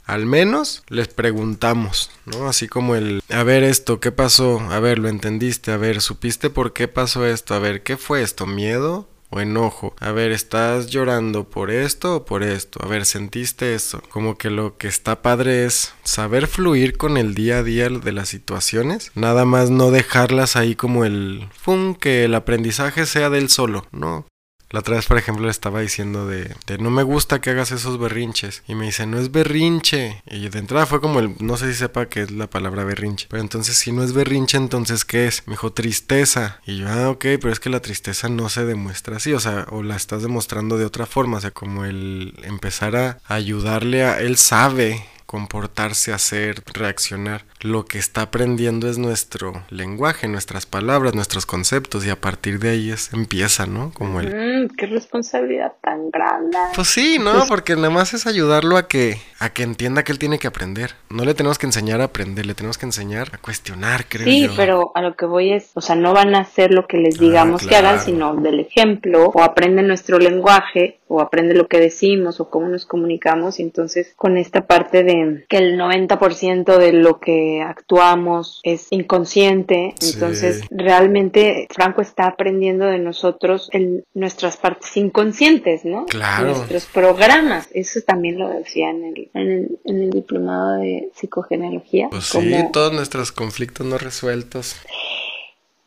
al 0.08 0.24
menos 0.24 0.82
les 0.88 1.08
preguntamos, 1.08 2.10
¿no? 2.24 2.48
Así 2.48 2.66
como 2.66 2.96
el, 2.96 3.22
a 3.28 3.42
ver 3.42 3.62
esto, 3.62 4.00
¿qué 4.00 4.10
pasó? 4.10 4.58
A 4.70 4.80
ver, 4.80 4.98
¿lo 4.98 5.08
entendiste? 5.08 5.70
A 5.70 5.76
ver, 5.76 6.00
¿supiste 6.00 6.48
por 6.48 6.72
qué 6.72 6.88
pasó 6.88 7.26
esto? 7.26 7.54
A 7.54 7.58
ver, 7.58 7.82
¿qué 7.82 7.98
fue 7.98 8.22
esto? 8.22 8.46
¿Miedo? 8.46 9.06
O 9.30 9.40
enojo. 9.40 9.94
A 10.00 10.12
ver, 10.12 10.32
¿estás 10.32 10.88
llorando 10.88 11.48
por 11.48 11.70
esto 11.70 12.16
o 12.16 12.24
por 12.24 12.42
esto? 12.42 12.80
A 12.82 12.88
ver, 12.88 13.04
¿sentiste 13.04 13.74
eso? 13.74 14.02
Como 14.08 14.38
que 14.38 14.50
lo 14.50 14.76
que 14.76 14.88
está 14.88 15.22
padre 15.22 15.64
es 15.64 15.94
saber 16.04 16.46
fluir 16.46 16.96
con 16.96 17.16
el 17.16 17.34
día 17.34 17.58
a 17.58 17.62
día 17.62 17.88
de 17.88 18.12
las 18.12 18.28
situaciones. 18.28 19.12
Nada 19.14 19.44
más 19.44 19.70
no 19.70 19.90
dejarlas 19.90 20.56
ahí 20.56 20.74
como 20.74 21.04
el... 21.04 21.48
¡Fum! 21.52 21.94
Que 21.94 22.24
el 22.24 22.34
aprendizaje 22.34 23.06
sea 23.06 23.30
del 23.30 23.48
solo. 23.48 23.86
No, 23.92 24.26
la 24.70 24.80
otra 24.80 24.96
vez, 24.96 25.06
por 25.06 25.16
ejemplo, 25.16 25.46
le 25.46 25.50
estaba 25.50 25.80
diciendo 25.80 26.26
de, 26.26 26.54
no 26.78 26.90
me 26.90 27.02
gusta 27.02 27.40
que 27.40 27.50
hagas 27.50 27.72
esos 27.72 27.98
berrinches. 27.98 28.62
Y 28.68 28.74
me 28.74 28.86
dice, 28.86 29.06
no 29.06 29.18
es 29.18 29.32
berrinche. 29.32 30.22
Y 30.26 30.48
de 30.48 30.58
entrada 30.58 30.84
fue 30.84 31.00
como 31.00 31.20
el, 31.20 31.34
no 31.40 31.56
sé 31.56 31.72
si 31.72 31.78
sepa 31.78 32.06
qué 32.06 32.22
es 32.22 32.30
la 32.30 32.50
palabra 32.50 32.84
berrinche. 32.84 33.26
Pero 33.30 33.42
entonces, 33.42 33.78
si 33.78 33.92
no 33.92 34.02
es 34.02 34.12
berrinche, 34.12 34.58
entonces, 34.58 35.04
¿qué 35.04 35.26
es? 35.26 35.46
Me 35.46 35.52
dijo, 35.52 35.72
tristeza. 35.72 36.60
Y 36.66 36.78
yo, 36.78 36.88
ah, 36.88 37.08
ok, 37.08 37.24
pero 37.40 37.50
es 37.50 37.60
que 37.60 37.70
la 37.70 37.80
tristeza 37.80 38.28
no 38.28 38.48
se 38.50 38.66
demuestra 38.66 39.16
así. 39.16 39.32
O 39.32 39.40
sea, 39.40 39.66
o 39.70 39.82
la 39.82 39.96
estás 39.96 40.22
demostrando 40.22 40.76
de 40.76 40.84
otra 40.84 41.06
forma. 41.06 41.38
O 41.38 41.40
sea, 41.40 41.50
como 41.50 41.86
el 41.86 42.34
empezar 42.42 42.96
a 42.96 43.20
ayudarle 43.26 44.04
a, 44.04 44.20
él 44.20 44.36
sabe 44.36 45.04
comportarse, 45.28 46.14
hacer, 46.14 46.62
reaccionar. 46.72 47.44
Lo 47.60 47.84
que 47.84 47.98
está 47.98 48.22
aprendiendo 48.22 48.88
es 48.88 48.96
nuestro 48.96 49.62
lenguaje, 49.68 50.26
nuestras 50.26 50.64
palabras, 50.64 51.14
nuestros 51.14 51.44
conceptos 51.44 52.06
y 52.06 52.10
a 52.10 52.18
partir 52.18 52.58
de 52.58 52.70
ahí 52.70 52.90
es, 52.90 53.12
empieza, 53.12 53.66
¿no? 53.66 53.92
Como 53.92 54.20
el... 54.20 54.28
Mm, 54.28 54.68
qué 54.70 54.86
responsabilidad 54.86 55.74
tan 55.82 56.10
grande. 56.10 56.56
Pues 56.74 56.88
sí, 56.88 57.18
¿no? 57.18 57.46
Porque 57.46 57.76
nada 57.76 57.90
más 57.90 58.14
es 58.14 58.26
ayudarlo 58.26 58.78
a 58.78 58.88
que, 58.88 59.20
a 59.40 59.50
que 59.50 59.62
entienda 59.62 60.02
que 60.02 60.12
él 60.12 60.18
tiene 60.18 60.38
que 60.38 60.48
aprender. 60.48 60.92
No 61.10 61.24
le 61.24 61.34
tenemos 61.34 61.58
que 61.58 61.66
enseñar 61.66 62.00
a 62.00 62.04
aprender, 62.04 62.44
le 62.46 62.54
tenemos 62.54 62.76
que 62.76 62.86
enseñar 62.86 63.28
a 63.32 63.38
cuestionar, 63.38 64.06
creo 64.08 64.24
Sí, 64.24 64.46
yo. 64.48 64.52
pero 64.56 64.92
a 64.94 65.02
lo 65.02 65.14
que 65.14 65.26
voy 65.26 65.52
es, 65.52 65.70
o 65.74 65.80
sea, 65.80 65.94
no 65.94 66.12
van 66.12 66.34
a 66.34 66.40
hacer 66.40 66.72
lo 66.74 66.86
que 66.86 66.96
les 66.98 67.18
digamos 67.18 67.66
que 67.66 67.76
hagan, 67.76 68.00
sino 68.00 68.34
del 68.34 68.58
ejemplo, 68.60 69.26
o 69.32 69.42
aprenden 69.42 69.86
nuestro 69.86 70.18
lenguaje, 70.18 70.98
o 71.06 71.20
aprende 71.20 71.54
lo 71.54 71.68
que 71.68 71.78
decimos, 71.78 72.40
o 72.40 72.50
cómo 72.50 72.68
nos 72.68 72.84
comunicamos, 72.84 73.60
y 73.60 73.62
entonces 73.62 74.12
con 74.16 74.36
esta 74.36 74.66
parte 74.66 75.04
de 75.04 75.44
que 75.48 75.56
el 75.58 75.78
90% 75.78 76.76
de 76.76 76.92
lo 76.92 77.18
que 77.20 77.62
actuamos 77.62 78.60
es 78.64 78.88
inconsciente, 78.90 79.94
Sí. 80.00 80.14
entonces 80.14 80.62
realmente 80.70 81.66
Franco 81.74 82.02
está 82.02 82.26
aprendiendo 82.26 82.86
de 82.86 82.98
nosotros 82.98 83.68
el, 83.72 84.04
nuestras 84.14 84.56
partes 84.56 84.96
inconscientes, 84.96 85.84
¿no? 85.84 86.06
Claro. 86.06 86.46
Nuestros 86.48 86.86
programas, 86.86 87.68
eso 87.72 88.00
también 88.06 88.38
lo 88.38 88.48
decía 88.48 88.90
en 88.90 89.04
el, 89.04 89.27
en 89.34 89.50
el, 89.50 89.80
en 89.84 90.02
el 90.02 90.10
diplomado 90.10 90.76
de 90.76 91.10
psicogenealogía. 91.14 92.08
Pues 92.10 92.24
sí, 92.24 92.52
todos 92.72 92.92
nuestros 92.92 93.32
conflictos 93.32 93.86
no 93.86 93.98
resueltos. 93.98 94.76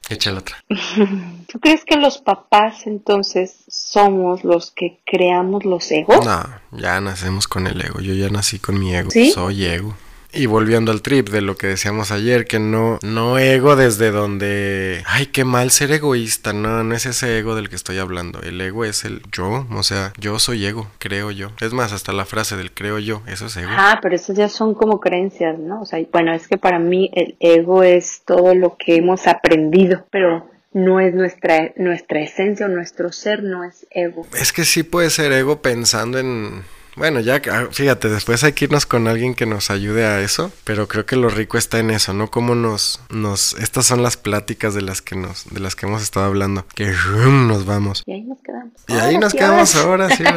Echa 0.10 0.32
la 0.32 0.40
otra. 0.40 0.58
¿Tú 1.48 1.60
crees 1.60 1.86
que 1.86 1.96
los 1.96 2.18
papás 2.18 2.86
entonces 2.86 3.64
somos 3.68 4.44
los 4.44 4.72
que 4.72 5.00
creamos 5.06 5.64
los 5.64 5.90
egos? 5.92 6.26
No, 6.26 6.44
ya 6.72 7.00
nacemos 7.00 7.48
con 7.48 7.68
el 7.68 7.80
ego. 7.80 8.02
Yo 8.02 8.14
ya 8.14 8.30
nací 8.30 8.60
con 8.60 8.80
mi 8.80 8.94
ego. 8.94 9.10
¿Sí? 9.10 9.32
Soy 9.32 9.66
ego. 9.66 9.96
Y 10.34 10.46
volviendo 10.46 10.92
al 10.92 11.02
trip 11.02 11.30
de 11.30 11.42
lo 11.42 11.58
que 11.58 11.68
decíamos 11.68 12.12
ayer, 12.12 12.46
que 12.46 12.60
no, 12.60 13.00
no 13.02 13.38
ego 13.38 13.76
desde 13.76 14.12
donde, 14.12 15.04
ay, 15.06 15.26
qué 15.28 15.44
mal 15.44 15.72
ser 15.72 15.92
egoísta. 15.92 16.54
No, 16.54 16.84
no 16.84 16.96
es 16.96 17.06
ese 17.06 17.38
ego 17.38 17.56
del 17.56 17.70
que 17.70 17.76
estoy 17.76 17.98
hablando. 17.98 18.42
El 18.42 18.60
ego 18.62 18.86
es 18.86 19.04
el 19.04 19.22
yo, 19.32 19.68
o 19.70 19.84
sea, 19.84 20.14
yo 20.18 20.40
soy 20.40 20.66
ego, 20.66 20.88
creo 21.00 21.32
yo. 21.32 21.52
Es 21.60 21.74
más, 21.74 21.92
hasta 21.92 22.14
la 22.14 22.26
frase 22.26 22.56
del 22.56 22.72
creo 22.72 23.00
yo, 23.00 23.24
eso 23.28 23.48
es 23.48 23.58
ego. 23.58 23.72
Ah, 23.72 24.00
pero 24.02 24.16
esas 24.16 24.38
ya 24.38 24.48
son 24.48 24.74
como 24.74 25.00
creencias, 25.02 25.60
¿no? 25.60 25.82
O 25.82 25.86
sea, 25.86 26.00
bueno, 26.12 26.34
es 26.34 26.48
que 26.48 26.58
para 26.58 26.80
mí 26.80 27.12
el 27.14 27.36
ego 27.40 27.84
es 27.84 28.22
todo 28.26 28.56
lo 28.56 28.78
que 28.78 28.96
hemos 28.96 29.28
aprendido, 29.28 30.06
pero 30.12 30.50
no 30.74 31.00
es 31.00 31.14
nuestra, 31.14 31.74
nuestra 31.76 32.22
esencia 32.22 32.66
o 32.66 32.70
nuestro 32.70 33.12
ser, 33.12 33.44
no 33.44 33.64
es 33.66 33.86
ego. 33.92 34.26
Es 34.40 34.54
que 34.54 34.64
sí 34.64 34.84
puede 34.84 35.10
ser 35.10 35.32
ego 35.34 35.62
pensando 35.62 36.20
en... 36.20 36.64
Bueno, 36.96 37.20
ya, 37.20 37.42
ah, 37.52 37.68
fíjate, 37.72 38.10
después 38.10 38.44
hay 38.44 38.54
que 38.54 38.66
irnos 38.66 38.86
con 38.86 39.08
alguien 39.08 39.34
que 39.34 39.46
nos 39.46 39.72
ayude 39.72 40.06
a 40.06 40.22
eso, 40.22 40.52
pero 40.64 40.88
creo 40.88 41.06
que 41.06 41.16
lo 41.16 41.30
rico 41.30 41.58
está 41.58 41.80
en 41.80 41.90
eso, 41.92 42.14
¿no? 42.14 42.30
Cómo 42.30 42.56
nos, 42.56 43.02
nos, 43.10 43.54
estas 43.54 43.86
son 43.86 44.04
las 44.04 44.18
pláticas 44.18 44.74
de 44.74 44.82
las 44.82 45.02
que 45.02 45.16
nos, 45.16 45.46
de 45.50 45.60
las 45.60 45.76
que 45.76 45.86
hemos 45.86 46.02
estado 46.02 46.26
hablando, 46.26 46.66
que 46.76 46.92
rum, 46.92 47.48
nos 47.48 47.66
vamos. 47.66 48.04
Y 48.06 48.14
ahí 48.14 48.24
nos 48.24 48.40
quedamos. 48.42 48.74
Y 48.88 48.94
ahí 48.94 49.18
nos 49.18 49.34
quedamos 49.34 49.76
ahora 49.76 50.10
sí. 50.16 50.24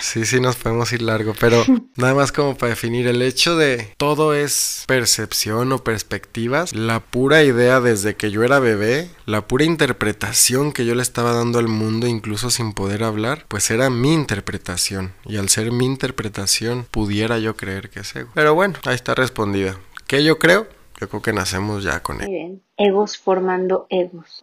Sí, 0.00 0.24
sí, 0.24 0.40
nos 0.40 0.56
podemos 0.56 0.92
ir 0.92 1.02
largo, 1.02 1.34
pero 1.38 1.62
nada 1.96 2.14
más 2.14 2.32
como 2.32 2.56
para 2.56 2.70
definir 2.70 3.06
el 3.06 3.20
hecho 3.22 3.56
de 3.56 3.94
todo 3.96 4.34
es 4.34 4.84
percepción 4.86 5.72
o 5.72 5.84
perspectivas, 5.84 6.74
la 6.74 7.00
pura 7.00 7.42
idea 7.42 7.80
desde 7.80 8.16
que 8.16 8.30
yo 8.30 8.42
era 8.42 8.58
bebé, 8.58 9.10
la 9.30 9.46
pura 9.46 9.64
interpretación 9.64 10.72
que 10.72 10.84
yo 10.84 10.94
le 10.94 11.02
estaba 11.02 11.32
dando 11.32 11.58
al 11.58 11.68
mundo 11.68 12.06
incluso 12.06 12.50
sin 12.50 12.72
poder 12.74 13.02
hablar, 13.04 13.44
pues 13.48 13.70
era 13.70 13.88
mi 13.90 14.12
interpretación 14.12 15.14
y 15.24 15.36
al 15.38 15.48
ser 15.48 15.72
mi 15.72 15.86
interpretación 15.86 16.86
pudiera 16.90 17.38
yo 17.38 17.56
creer 17.56 17.90
que 17.90 18.00
es 18.00 18.14
ego. 18.16 18.30
Pero 18.34 18.54
bueno, 18.54 18.74
ahí 18.84 18.94
está 18.94 19.14
respondida. 19.14 19.76
¿Qué 20.06 20.22
yo 20.24 20.38
creo? 20.38 20.66
Yo 21.00 21.08
creo 21.08 21.22
que 21.22 21.32
nacemos 21.32 21.82
ya 21.82 22.02
con 22.02 22.16
Muy 22.16 22.24
él. 22.26 22.30
bien. 22.30 22.62
Egos 22.76 23.16
formando 23.16 23.86
egos. 23.88 24.40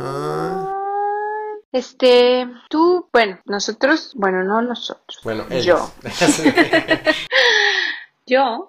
Ah, 0.00 0.70
Este, 1.72 2.46
tú, 2.70 3.08
bueno, 3.12 3.38
nosotros, 3.46 4.12
bueno, 4.14 4.44
no 4.44 4.60
nosotros. 4.62 5.18
bueno, 5.24 5.44
Yo. 5.48 5.56
ellos. 5.56 5.64
Yo, 5.64 5.92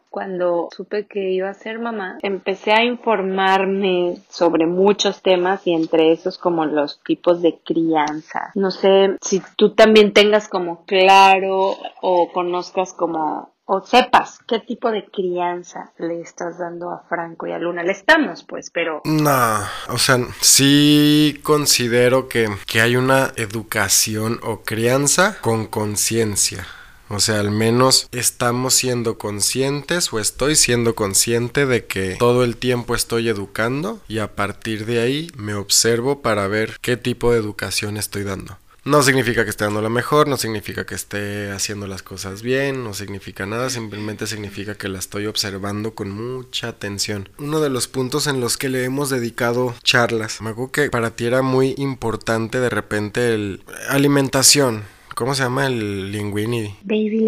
cuando 0.10 0.70
supe 0.76 1.08
que 1.08 1.32
iba 1.32 1.50
a 1.50 1.54
ser 1.54 1.80
mamá, 1.80 2.18
empecé 2.22 2.74
a 2.74 2.84
informarme 2.84 4.18
sobre 4.30 4.66
muchos 4.66 5.22
temas 5.22 5.66
y 5.66 5.74
entre 5.74 6.12
esos 6.12 6.38
como 6.38 6.66
los 6.66 7.02
tipos 7.04 7.42
de 7.42 7.60
crianza. 7.64 8.52
No 8.56 8.72
sé 8.72 9.18
si 9.22 9.42
tú 9.56 9.74
también 9.74 10.14
tengas 10.14 10.48
como 10.48 10.86
claro 10.86 11.78
o 12.02 12.32
conozcas 12.34 12.94
como 12.94 13.54
o 13.68 13.84
sepas 13.84 14.38
qué 14.48 14.60
tipo 14.60 14.92
de 14.92 15.06
crianza 15.06 15.92
le 15.98 16.22
estás 16.22 16.60
dando 16.60 16.92
a 16.92 17.04
Franco 17.10 17.48
y 17.48 17.52
a 17.52 17.58
Luna. 17.58 17.82
Le 17.82 17.94
estamos, 17.94 18.44
pues, 18.44 18.70
pero 18.72 19.02
No, 19.06 19.60
o 19.90 19.98
sea, 19.98 20.18
sí 20.40 21.40
considero 21.44 22.28
que, 22.28 22.48
que 22.68 22.82
hay 22.82 22.96
una 22.96 23.32
educación 23.38 24.40
o 24.44 24.62
crianza 24.62 25.38
con 25.42 25.66
conciencia. 25.66 26.68
O 27.10 27.20
sea, 27.20 27.40
al 27.40 27.52
menos 27.52 28.08
estamos 28.12 28.74
siendo 28.74 29.18
conscientes 29.18 30.12
o 30.12 30.20
estoy 30.20 30.56
siendo 30.56 30.96
consciente 30.96 31.66
de 31.66 31.86
que 31.86 32.16
todo 32.18 32.44
el 32.44 32.58
tiempo 32.58 32.96
estoy 32.96 33.30
educando 33.30 34.00
y 34.08 34.20
a 34.20 34.36
partir 34.36 34.86
de 34.86 35.02
ahí 35.02 35.32
me 35.38 35.54
observo 35.54 36.22
para 36.22 36.48
ver 36.48 36.78
qué 36.82 36.98
tipo 36.98 37.32
de 37.32 37.40
educación 37.40 37.98
estoy 37.98 38.24
dando. 38.24 38.58
No 38.86 39.02
significa 39.02 39.44
que 39.44 39.50
esté 39.50 39.64
dando 39.64 39.82
la 39.82 39.90
mejor, 39.90 40.28
no 40.28 40.38
significa 40.38 40.86
que 40.86 40.94
esté 40.94 41.50
haciendo 41.50 41.88
las 41.88 42.04
cosas 42.04 42.44
bien, 42.44 42.84
no 42.84 42.94
significa 42.94 43.48
nada, 43.48 43.72
simplemente 43.72 44.28
significa 44.28 44.76
que 44.76 44.90
la 44.90 45.00
estoy 45.00 45.26
observando 45.26 45.96
con 45.96 46.12
mucha 46.12 46.68
atención. 46.68 47.28
Uno 47.40 47.62
de 47.62 47.72
los 47.72 47.88
puntos 47.88 48.28
en 48.28 48.42
los 48.42 48.58
que 48.58 48.70
le 48.70 48.84
hemos 48.84 49.10
dedicado 49.10 49.74
charlas, 49.82 50.40
me 50.40 50.52
acuerdo 50.52 50.72
que 50.72 50.90
para 50.92 51.16
ti 51.16 51.26
era 51.26 51.42
muy 51.42 51.74
importante 51.80 52.60
de 52.60 52.70
repente 52.70 53.34
el 53.34 53.64
alimentación. 53.90 54.84
¿Cómo 55.16 55.34
se 55.34 55.44
llama 55.44 55.68
el 55.68 56.12
linguini? 56.12 56.76
Baby 56.84 57.22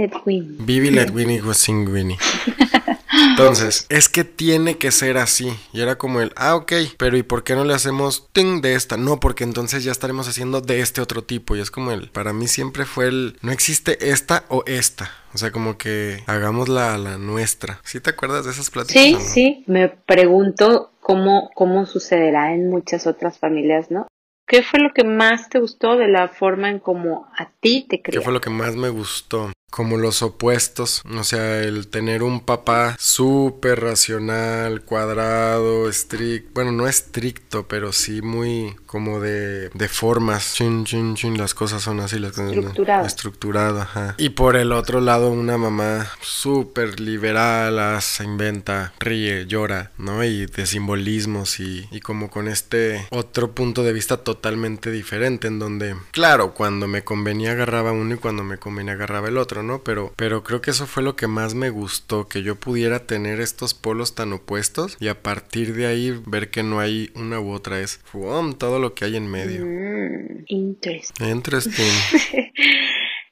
Winnie 1.14 1.40
go 1.40 1.54
sing 1.54 1.88
Winnie. 1.88 2.18
Entonces, 3.30 3.86
es 3.90 4.10
que 4.10 4.24
tiene 4.24 4.78
que 4.78 4.92
ser 4.92 5.18
así. 5.18 5.54
Y 5.72 5.82
era 5.82 5.98
como 5.98 6.20
el, 6.20 6.34
ah, 6.36 6.56
ok, 6.56 6.74
pero 6.98 7.18
¿y 7.18 7.24
por 7.24 7.44
qué 7.44 7.56
no 7.56 7.64
le 7.64 7.74
hacemos 7.74 8.28
ting 8.34 8.62
de 8.62 8.76
esta? 8.76 8.98
No, 8.98 9.20
porque 9.20 9.44
entonces 9.44 9.84
ya 9.84 9.92
estaremos 9.92 10.28
haciendo 10.28 10.60
de 10.60 10.82
este 10.82 11.02
otro 11.02 11.24
tipo. 11.24 11.56
Y 11.56 11.62
es 11.62 11.72
como 11.72 11.92
el, 11.92 12.10
para 12.10 12.34
mí 12.34 12.48
siempre 12.48 12.86
fue 12.86 13.08
el, 13.08 13.38
no 13.42 13.52
existe 13.52 14.10
esta 14.12 14.44
o 14.50 14.64
esta. 14.68 15.10
O 15.34 15.38
sea, 15.38 15.52
como 15.52 15.78
que 15.78 16.24
hagamos 16.28 16.68
la, 16.68 16.98
la 16.98 17.18
nuestra. 17.18 17.80
¿Sí 17.84 18.02
te 18.02 18.10
acuerdas 18.10 18.46
de 18.46 18.52
esas 18.52 18.70
pláticas? 18.70 19.02
Sí, 19.02 19.14
no? 19.14 19.20
sí, 19.20 19.64
me 19.68 19.88
pregunto 19.88 20.92
cómo, 21.00 21.52
cómo 21.56 21.86
sucederá 21.86 22.54
en 22.54 22.70
muchas 22.70 23.08
otras 23.08 23.40
familias, 23.40 23.92
¿no? 23.92 24.08
¿Qué 24.48 24.64
fue 24.64 24.80
lo 24.80 24.94
que 24.94 25.04
más 25.04 25.50
te 25.50 25.60
gustó 25.60 25.98
de 25.98 26.08
la 26.08 26.30
forma 26.30 26.70
en 26.70 26.80
cómo 26.80 27.28
a 27.38 27.50
ti 27.60 27.86
te 27.88 27.98
¿Qué 27.98 28.04
criaron? 28.04 28.24
fue 28.24 28.34
lo 28.34 28.40
que 28.42 28.50
más 28.50 28.76
me 28.76 28.90
gustó? 28.90 29.52
Como 29.70 29.98
los 29.98 30.22
opuestos, 30.22 31.04
o 31.06 31.24
sea, 31.26 31.60
el 31.62 31.88
tener 31.88 32.24
un 32.24 32.40
papá 32.40 32.96
súper 32.98 33.82
racional, 33.82 34.82
cuadrado, 34.82 35.90
estricto, 35.90 36.50
bueno, 36.54 36.72
no 36.72 36.88
estricto, 36.88 37.68
pero 37.68 37.92
sí 37.92 38.22
muy 38.22 38.76
como 38.86 39.20
de, 39.20 39.70
de 39.70 39.90
formas, 39.90 40.54
chin, 40.56 40.86
chin, 40.86 41.16
chin, 41.16 41.38
las 41.38 41.54
cosas 41.54 41.84
son 41.84 42.00
así, 42.00 42.18
las 42.18 42.32
cosas 42.32 42.54
Estructurado. 42.54 43.06
estructurado, 43.06 43.82
ajá. 43.82 44.16
Y 44.18 44.30
por 44.30 44.56
el 44.56 44.72
otro 44.72 45.02
lado, 45.02 45.30
una 45.30 45.58
mamá 45.58 46.08
súper 46.22 47.00
liberal, 47.02 47.78
ah, 47.78 48.00
se 48.00 48.24
inventa, 48.24 48.94
ríe, 49.00 49.48
llora, 49.48 49.92
¿no? 49.98 50.24
Y 50.24 50.46
de 50.46 50.66
simbolismos 50.66 51.60
y, 51.60 51.88
y 51.92 52.00
como 52.00 52.30
con 52.30 52.48
este 52.48 53.06
otro 53.12 53.52
punto 53.52 53.84
de 53.84 53.92
vista 53.94 54.18
totalmente 54.18 54.92
diferente, 54.92 55.48
en 55.48 55.60
donde, 55.60 55.96
claro, 56.12 56.54
cuando 56.54 56.88
me 56.88 57.04
convenía 57.04 57.52
agarraba 57.52 57.92
uno 57.92 58.16
y 58.16 58.18
cuando 58.18 58.44
me 58.44 58.58
convenía 58.58 58.94
agarraba 58.94 59.28
el 59.28 59.38
otro. 59.38 59.57
Otro, 59.58 59.64
¿no? 59.64 59.84
Pero, 59.84 60.14
pero 60.16 60.44
creo 60.44 60.62
que 60.62 60.72
eso 60.72 60.86
fue 60.88 61.04
lo 61.04 61.16
que 61.16 61.28
más 61.28 61.54
me 61.54 61.70
gustó, 61.70 62.28
que 62.28 62.44
yo 62.44 62.56
pudiera 62.56 63.06
tener 63.06 63.40
estos 63.40 63.74
polos 63.74 64.16
tan 64.16 64.34
opuestos 64.34 64.98
y 65.00 65.08
a 65.08 65.22
partir 65.22 65.74
de 65.74 65.88
ahí 65.88 66.20
ver 66.26 66.50
que 66.50 66.64
no 66.64 66.80
hay 66.80 67.12
una 67.16 67.40
u 67.40 67.52
otra, 67.52 67.80
es 67.80 67.98
¡fum! 68.06 68.54
todo 68.54 68.80
lo 68.80 68.94
que 68.94 69.06
hay 69.06 69.16
en 69.16 69.28
medio. 69.28 69.66
Mm, 69.66 70.44
interesting. 70.48 71.28
Interesting. 71.28 72.52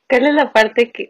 ¿Cuál 0.09 0.27
es 0.27 0.33
la 0.35 0.53
parte 0.53 0.91
que, 0.91 1.09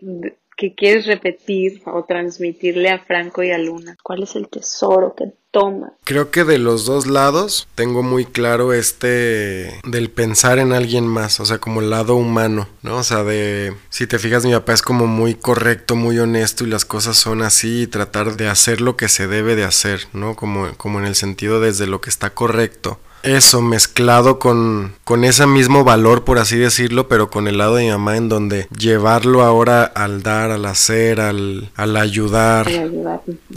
que 0.56 0.74
quieres 0.74 1.06
repetir 1.06 1.82
o 1.86 2.06
transmitirle 2.06 2.90
a 2.90 3.00
Franco 3.00 3.44
y 3.44 3.52
a 3.52 3.58
Luna? 3.58 3.98
¿Cuál 4.02 4.24
es 4.24 4.36
el 4.36 4.48
tesoro 4.48 5.14
que 5.16 5.34
toma? 5.52 5.94
Creo 6.04 6.32
que 6.32 6.44
de 6.44 6.58
los 6.58 6.86
dos 6.86 7.08
lados 7.08 7.68
tengo 7.76 8.04
muy 8.04 8.26
claro 8.26 8.74
este 8.74 9.80
del 9.84 10.10
pensar 10.10 10.60
en 10.60 10.72
alguien 10.72 11.08
más, 11.08 11.40
o 11.40 11.46
sea, 11.46 11.60
como 11.60 11.82
el 11.82 11.90
lado 11.90 12.16
humano, 12.16 12.68
¿no? 12.82 12.98
O 12.98 13.04
sea, 13.04 13.24
de 13.24 13.74
si 13.90 14.08
te 14.08 14.20
fijas 14.20 14.46
mi 14.46 14.54
papá 14.54 14.74
es 14.74 14.82
como 14.82 15.08
muy 15.08 15.36
correcto, 15.36 15.96
muy 15.96 16.20
honesto 16.20 16.64
y 16.64 16.68
las 16.68 16.86
cosas 16.86 17.18
son 17.18 17.42
así 17.42 17.84
y 17.84 17.88
tratar 17.88 18.38
de 18.38 18.48
hacer 18.48 18.82
lo 18.82 18.96
que 18.96 19.10
se 19.10 19.28
debe 19.28 19.56
de 19.56 19.66
hacer, 19.66 20.08
¿no? 20.14 20.36
Como 20.36 20.76
como 20.78 21.00
en 21.00 21.06
el 21.06 21.16
sentido 21.16 21.60
desde 21.60 21.88
lo 21.88 22.02
que 22.02 22.10
está 22.10 22.30
correcto 22.32 23.00
eso 23.26 23.62
mezclado 23.62 24.40
con, 24.40 24.94
con 25.04 25.24
ese 25.24 25.48
mismo 25.48 25.84
valor, 25.84 26.24
por 26.24 26.40
así 26.40 26.58
decirlo, 26.58 27.08
pero 27.08 27.30
con 27.30 27.48
el 27.48 27.58
lado 27.58 27.76
de 27.76 27.86
mi 27.86 27.92
mamá 27.92 28.18
en 28.18 28.30
donde 28.30 28.68
llevarlo 28.78 29.44
ahora 29.44 29.84
al 29.84 30.24
dar, 30.24 30.52
al 30.52 30.66
hacer, 30.66 31.20
al, 31.20 31.72
al 31.76 31.98
ayudar. 31.98 32.68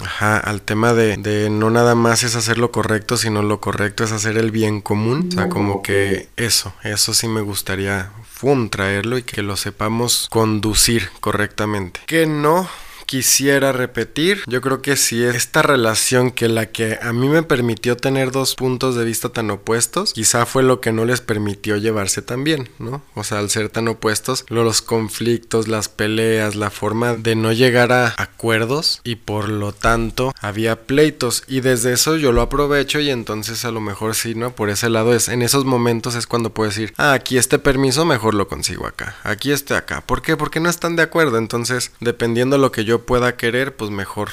Ajá, 0.03 0.39
al 0.39 0.63
tema 0.63 0.95
de, 0.95 1.17
de 1.17 1.51
no 1.51 1.71
nada 1.71 1.95
más 1.95 2.23
es 2.23 2.35
hacer 2.35 2.59
lo 2.59 2.71
correcto, 2.73 3.17
sino 3.17 3.43
lo 3.43 3.61
correcto 3.61 4.05
es 4.05 4.13
hacer 4.13 4.39
el 4.39 4.51
bien 4.51 4.81
común. 4.81 5.29
O 5.31 5.35
sea, 5.35 5.49
como 5.49 5.83
que 5.83 6.29
eso, 6.37 6.73
eso 6.83 7.15
sí 7.15 7.29
me 7.29 7.41
gustaría, 7.41 8.11
fum, 8.31 8.69
traerlo 8.69 9.19
y 9.19 9.23
que 9.23 9.43
lo 9.43 9.57
sepamos 9.57 10.29
conducir 10.31 11.11
correctamente. 11.21 12.01
Que 12.07 12.27
no 12.27 12.69
quisiera 13.09 13.73
repetir, 13.73 14.43
yo 14.47 14.61
creo 14.61 14.83
que 14.83 14.95
sí 14.95 15.25
esta 15.25 15.63
relación 15.63 16.31
que 16.31 16.47
la 16.47 16.67
que 16.67 16.99
a 17.01 17.15
mí 17.15 17.31
me 17.31 17.43
permitió 17.43 17.97
tener 17.97 18.33
dos 18.33 18.55
puntos 18.55 18.97
de 18.97 19.05
vista 19.07 19.31
tan 19.31 19.51
opuestos, 19.51 20.13
quizá 20.13 20.45
fue 20.45 20.63
lo 20.63 20.83
que 20.83 20.93
no 20.93 21.07
les 21.07 21.23
permitió 21.23 21.79
llevarse 21.79 22.21
tan 22.21 22.45
bien, 22.45 22.69
¿no? 22.79 23.01
O 23.15 23.25
sea, 23.25 23.39
al 23.39 23.49
ser 23.49 23.71
tan 23.71 23.89
opuestos, 23.89 24.45
los 24.51 24.83
conflictos, 24.83 25.69
las 25.69 25.89
peleas, 25.89 26.55
la 26.55 26.69
forma 26.69 27.15
de 27.15 27.35
no 27.35 27.51
llegar 27.53 27.93
a 27.93 28.15
acuerdos 28.19 29.01
y 29.05 29.17
por 29.17 29.49
lo 29.49 29.73
tanto 29.73 30.35
había 30.39 30.83
pleitos 30.83 31.45
y 31.49 31.61
desde 31.61 31.95
eso 31.95 32.17
yo 32.17 32.33
lo 32.33 32.43
aprovecho 32.43 33.01
y 33.01 33.09
entonces 33.09 33.65
a 33.65 33.71
lo 33.71 33.81
mejor 33.81 34.17
sí, 34.17 34.35
¿no? 34.35 34.55
Por 34.55 34.69
ese 34.69 34.91
lado 34.91 35.15
es, 35.15 35.29
en 35.31 35.41
esos 35.41 35.65
momentos 35.65 36.15
es 36.15 36.27
cuando 36.27 36.53
puedo 36.53 36.69
decir, 36.69 36.93
ah, 36.99 37.15
aquí 37.15 37.39
este 37.39 37.59
permiso 37.59 38.05
mejor 38.05 38.35
lo 38.35 38.49
consigo 38.49 38.87
acá, 38.87 39.17
aquí 39.23 39.51
este 39.51 39.75
acá, 39.75 40.03
¿por 40.03 40.21
qué? 40.21 40.37
Porque 40.37 40.61
no 40.61 40.69
están 40.69 40.95
de 40.95 41.03
acuerdo, 41.05 41.39
entonces 41.39 41.91
dependiendo 42.01 42.59
lo 42.59 42.71
que 42.71 42.85
yo 42.85 42.98
pueda 42.99 43.37
querer, 43.37 43.77
pues 43.77 43.91
mejor 43.91 44.29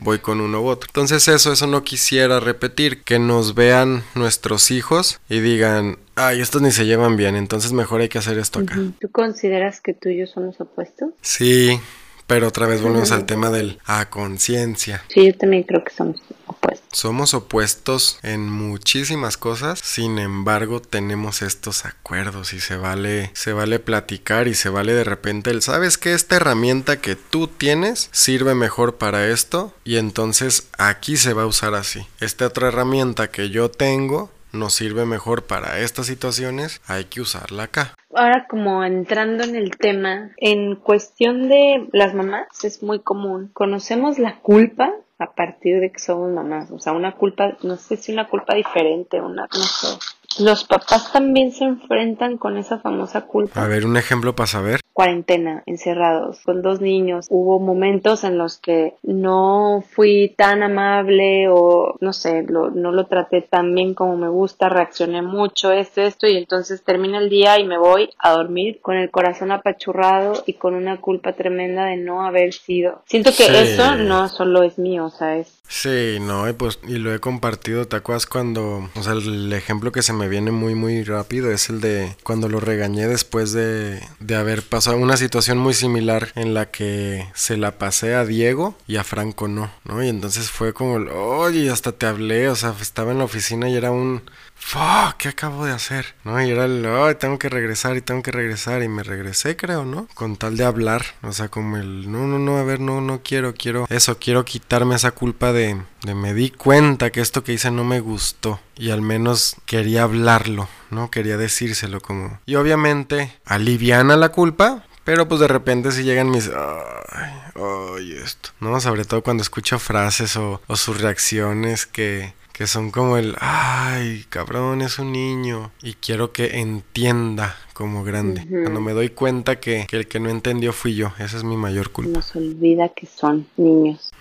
voy 0.00 0.18
con 0.18 0.40
uno 0.40 0.62
u 0.62 0.66
otro. 0.66 0.88
Entonces 0.88 1.28
eso, 1.28 1.52
eso 1.52 1.66
no 1.66 1.84
quisiera 1.84 2.40
repetir, 2.40 3.02
que 3.02 3.18
nos 3.18 3.54
vean 3.54 4.02
nuestros 4.14 4.70
hijos 4.70 5.20
y 5.28 5.40
digan, 5.40 5.98
ay, 6.16 6.40
estos 6.40 6.62
ni 6.62 6.70
se 6.70 6.86
llevan 6.86 7.16
bien, 7.16 7.36
entonces 7.36 7.72
mejor 7.72 8.00
hay 8.00 8.08
que 8.08 8.18
hacer 8.18 8.38
esto 8.38 8.60
acá. 8.60 8.76
¿Tú 9.00 9.10
consideras 9.10 9.80
que 9.80 9.94
tú 9.94 10.08
y 10.08 10.18
yo 10.18 10.26
somos 10.26 10.60
opuestos? 10.60 11.10
Sí, 11.20 11.80
pero 12.26 12.48
otra 12.48 12.66
vez 12.66 12.82
volvemos 12.82 13.12
al 13.12 13.26
tema 13.26 13.50
del 13.50 13.78
a 13.84 14.08
conciencia. 14.10 15.04
Sí, 15.08 15.26
yo 15.26 15.36
también 15.36 15.64
creo 15.64 15.84
que 15.84 15.92
somos 15.92 16.20
opuestos. 16.46 16.88
Somos 16.92 17.34
opuestos 17.34 18.18
en 18.22 18.48
muchísimas 18.48 19.36
cosas, 19.36 19.80
sin 19.80 20.18
embargo 20.18 20.80
tenemos 20.80 21.42
estos 21.42 21.84
acuerdos 21.84 22.52
y 22.52 22.60
se 22.60 22.76
vale, 22.76 23.30
se 23.34 23.52
vale 23.52 23.78
platicar 23.78 24.48
y 24.48 24.54
se 24.54 24.68
vale 24.68 24.92
de 24.94 25.04
repente 25.04 25.50
el, 25.50 25.62
¿sabes 25.62 25.98
que 25.98 26.12
Esta 26.12 26.36
herramienta 26.36 27.00
que 27.00 27.16
tú 27.16 27.48
tienes 27.48 28.08
sirve 28.12 28.54
mejor 28.54 28.96
para 28.96 29.28
esto 29.28 29.74
y 29.84 29.96
entonces 29.96 30.68
aquí 30.78 31.16
se 31.16 31.32
va 31.32 31.42
a 31.42 31.46
usar 31.46 31.74
así. 31.74 32.06
Esta 32.20 32.46
otra 32.46 32.68
herramienta 32.68 33.30
que 33.30 33.50
yo 33.50 33.70
tengo 33.70 34.30
nos 34.52 34.74
sirve 34.74 35.06
mejor 35.06 35.44
para 35.44 35.80
estas 35.80 36.06
situaciones, 36.06 36.80
hay 36.86 37.06
que 37.06 37.20
usarla 37.20 37.64
acá. 37.64 37.94
Ahora 38.14 38.46
como 38.48 38.84
entrando 38.84 39.44
en 39.44 39.56
el 39.56 39.76
tema, 39.76 40.32
en 40.36 40.76
cuestión 40.76 41.48
de 41.48 41.88
las 41.92 42.14
mamás 42.14 42.64
es 42.64 42.82
muy 42.82 43.00
común. 43.00 43.50
Conocemos 43.52 44.18
la 44.18 44.40
culpa 44.40 44.92
a 45.18 45.32
partir 45.32 45.80
de 45.80 45.90
que 45.92 45.98
somos 45.98 46.30
mamás, 46.30 46.70
o 46.70 46.78
sea, 46.78 46.92
una 46.92 47.12
culpa, 47.12 47.56
no 47.62 47.76
sé 47.76 47.96
si 47.96 48.12
una 48.12 48.28
culpa 48.28 48.54
diferente, 48.54 49.20
una, 49.20 49.42
no 49.42 49.60
sé. 49.60 49.98
Los 50.38 50.64
papás 50.64 51.12
también 51.12 51.52
se 51.52 51.64
enfrentan 51.64 52.38
con 52.38 52.56
esa 52.56 52.78
famosa 52.78 53.22
culpa. 53.22 53.62
A 53.64 53.68
ver, 53.68 53.84
un 53.86 53.96
ejemplo 53.96 54.34
para 54.34 54.46
saber. 54.46 54.80
Cuarentena, 54.92 55.62
encerrados, 55.66 56.40
con 56.44 56.60
dos 56.60 56.80
niños. 56.80 57.26
Hubo 57.30 57.58
momentos 57.58 58.24
en 58.24 58.36
los 58.36 58.58
que 58.58 58.94
no 59.02 59.82
fui 59.94 60.34
tan 60.36 60.62
amable 60.62 61.48
o 61.48 61.96
no 62.00 62.12
sé, 62.12 62.42
lo, 62.46 62.70
no 62.70 62.92
lo 62.92 63.06
traté 63.06 63.40
tan 63.40 63.74
bien 63.74 63.94
como 63.94 64.16
me 64.16 64.28
gusta, 64.28 64.68
reaccioné 64.68 65.22
mucho, 65.22 65.72
esto, 65.72 66.02
esto, 66.02 66.26
y 66.26 66.36
entonces 66.36 66.82
termina 66.84 67.18
el 67.18 67.30
día 67.30 67.58
y 67.58 67.64
me 67.66 67.78
voy 67.78 68.10
a 68.18 68.32
dormir 68.32 68.80
con 68.82 68.96
el 68.96 69.10
corazón 69.10 69.50
apachurrado 69.50 70.42
y 70.46 70.54
con 70.54 70.74
una 70.74 71.00
culpa 71.00 71.32
tremenda 71.32 71.86
de 71.86 71.96
no 71.96 72.26
haber 72.26 72.52
sido. 72.52 73.02
Siento 73.06 73.30
que 73.30 73.44
Sí. 73.44 73.52
eso 73.54 73.94
no 73.96 74.28
solo 74.28 74.62
es 74.62 74.78
mío, 74.78 75.06
o 75.06 75.10
sea, 75.10 75.36
es 75.36 75.61
Sí, 75.68 76.18
no, 76.20 76.48
y 76.48 76.52
pues, 76.52 76.78
y 76.86 76.98
lo 76.98 77.14
he 77.14 77.18
compartido, 77.18 77.88
¿te 77.88 78.00
cuando, 78.00 78.90
o 78.94 79.02
sea, 79.02 79.14
el 79.14 79.52
ejemplo 79.52 79.90
que 79.90 80.02
se 80.02 80.12
me 80.12 80.28
viene 80.28 80.50
muy, 80.50 80.74
muy 80.74 81.02
rápido 81.02 81.50
es 81.50 81.70
el 81.70 81.80
de 81.80 82.14
cuando 82.22 82.48
lo 82.48 82.60
regañé 82.60 83.08
después 83.08 83.52
de, 83.52 84.00
de 84.20 84.36
haber 84.36 84.62
pasado 84.62 84.98
una 84.98 85.16
situación 85.16 85.58
muy 85.58 85.72
similar 85.72 86.30
en 86.34 86.52
la 86.52 86.70
que 86.70 87.26
se 87.34 87.56
la 87.56 87.78
pasé 87.78 88.14
a 88.14 88.26
Diego 88.26 88.76
y 88.86 88.96
a 88.96 89.04
Franco 89.04 89.48
no, 89.48 89.72
¿no? 89.84 90.04
Y 90.04 90.08
entonces 90.08 90.50
fue 90.50 90.74
como, 90.74 90.96
oye, 91.10 91.70
hasta 91.70 91.92
te 91.92 92.06
hablé, 92.06 92.48
o 92.48 92.54
sea, 92.54 92.74
estaba 92.80 93.12
en 93.12 93.18
la 93.18 93.24
oficina 93.24 93.68
y 93.68 93.76
era 93.76 93.90
un, 93.90 94.22
fuck, 94.62 95.16
¿qué 95.18 95.28
acabo 95.28 95.66
de 95.66 95.72
hacer? 95.72 96.14
¿No? 96.24 96.40
Y 96.42 96.50
era 96.50 96.64
el, 96.66 96.86
ay, 96.86 97.16
tengo 97.16 97.38
que 97.38 97.48
regresar 97.48 97.96
y 97.96 98.00
tengo 98.00 98.22
que 98.22 98.30
regresar 98.30 98.82
y 98.82 98.88
me 98.88 99.02
regresé, 99.02 99.56
creo, 99.56 99.84
¿no? 99.84 100.06
Con 100.14 100.36
tal 100.36 100.56
de 100.56 100.64
hablar, 100.64 101.04
o 101.22 101.32
sea, 101.32 101.48
como 101.48 101.76
el, 101.76 102.10
no, 102.10 102.26
no, 102.26 102.38
no, 102.38 102.58
a 102.58 102.62
ver, 102.62 102.80
no, 102.80 103.00
no 103.00 103.22
quiero, 103.22 103.54
quiero 103.54 103.86
eso, 103.90 104.18
quiero 104.18 104.44
quitarme 104.44 104.94
esa 104.94 105.10
culpa 105.10 105.51
de, 105.52 105.82
me 106.14 106.34
di 106.34 106.50
cuenta 106.50 107.10
que 107.10 107.20
esto 107.20 107.44
que 107.44 107.52
hice 107.52 107.70
no 107.70 107.84
me 107.84 108.00
gustó 108.00 108.60
y 108.76 108.90
al 108.90 109.02
menos 109.02 109.56
quería 109.66 110.04
hablarlo, 110.04 110.68
¿no? 110.90 111.10
Quería 111.10 111.36
decírselo 111.36 112.00
como... 112.00 112.40
Y 112.46 112.56
obviamente 112.56 113.32
aliviana 113.44 114.16
la 114.16 114.30
culpa, 114.30 114.84
pero 115.04 115.28
pues 115.28 115.40
de 115.40 115.48
repente 115.48 115.92
si 115.92 116.04
llegan 116.04 116.30
mis... 116.30 116.48
Ay, 116.48 117.32
ay, 117.56 118.12
esto. 118.22 118.50
¿No? 118.60 118.80
Sobre 118.80 119.04
todo 119.04 119.22
cuando 119.22 119.42
escucho 119.42 119.78
frases 119.78 120.36
o 120.36 120.60
sus 120.74 121.00
reacciones 121.00 121.86
que, 121.86 122.34
que 122.62 122.68
son 122.68 122.92
como 122.92 123.16
el... 123.16 123.34
Ay, 123.40 124.24
cabrón, 124.28 124.82
es 124.82 125.00
un 125.00 125.10
niño. 125.10 125.72
Y 125.82 125.94
quiero 125.94 126.30
que 126.30 126.60
entienda 126.60 127.56
como 127.72 128.04
grande. 128.04 128.46
Cuando 128.48 128.80
me 128.80 128.92
doy 128.92 129.08
cuenta 129.08 129.58
que, 129.58 129.84
que 129.88 129.96
el 129.96 130.06
que 130.06 130.20
no 130.20 130.28
entendió 130.30 130.72
fui 130.72 130.94
yo. 130.94 131.10
Esa 131.18 131.38
es 131.38 131.42
mi 131.42 131.56
mayor 131.56 131.90
culpa. 131.90 132.12
nos 132.12 132.36
olvida 132.36 132.90
que 132.90 133.06
son 133.06 133.48
niños. 133.56 134.12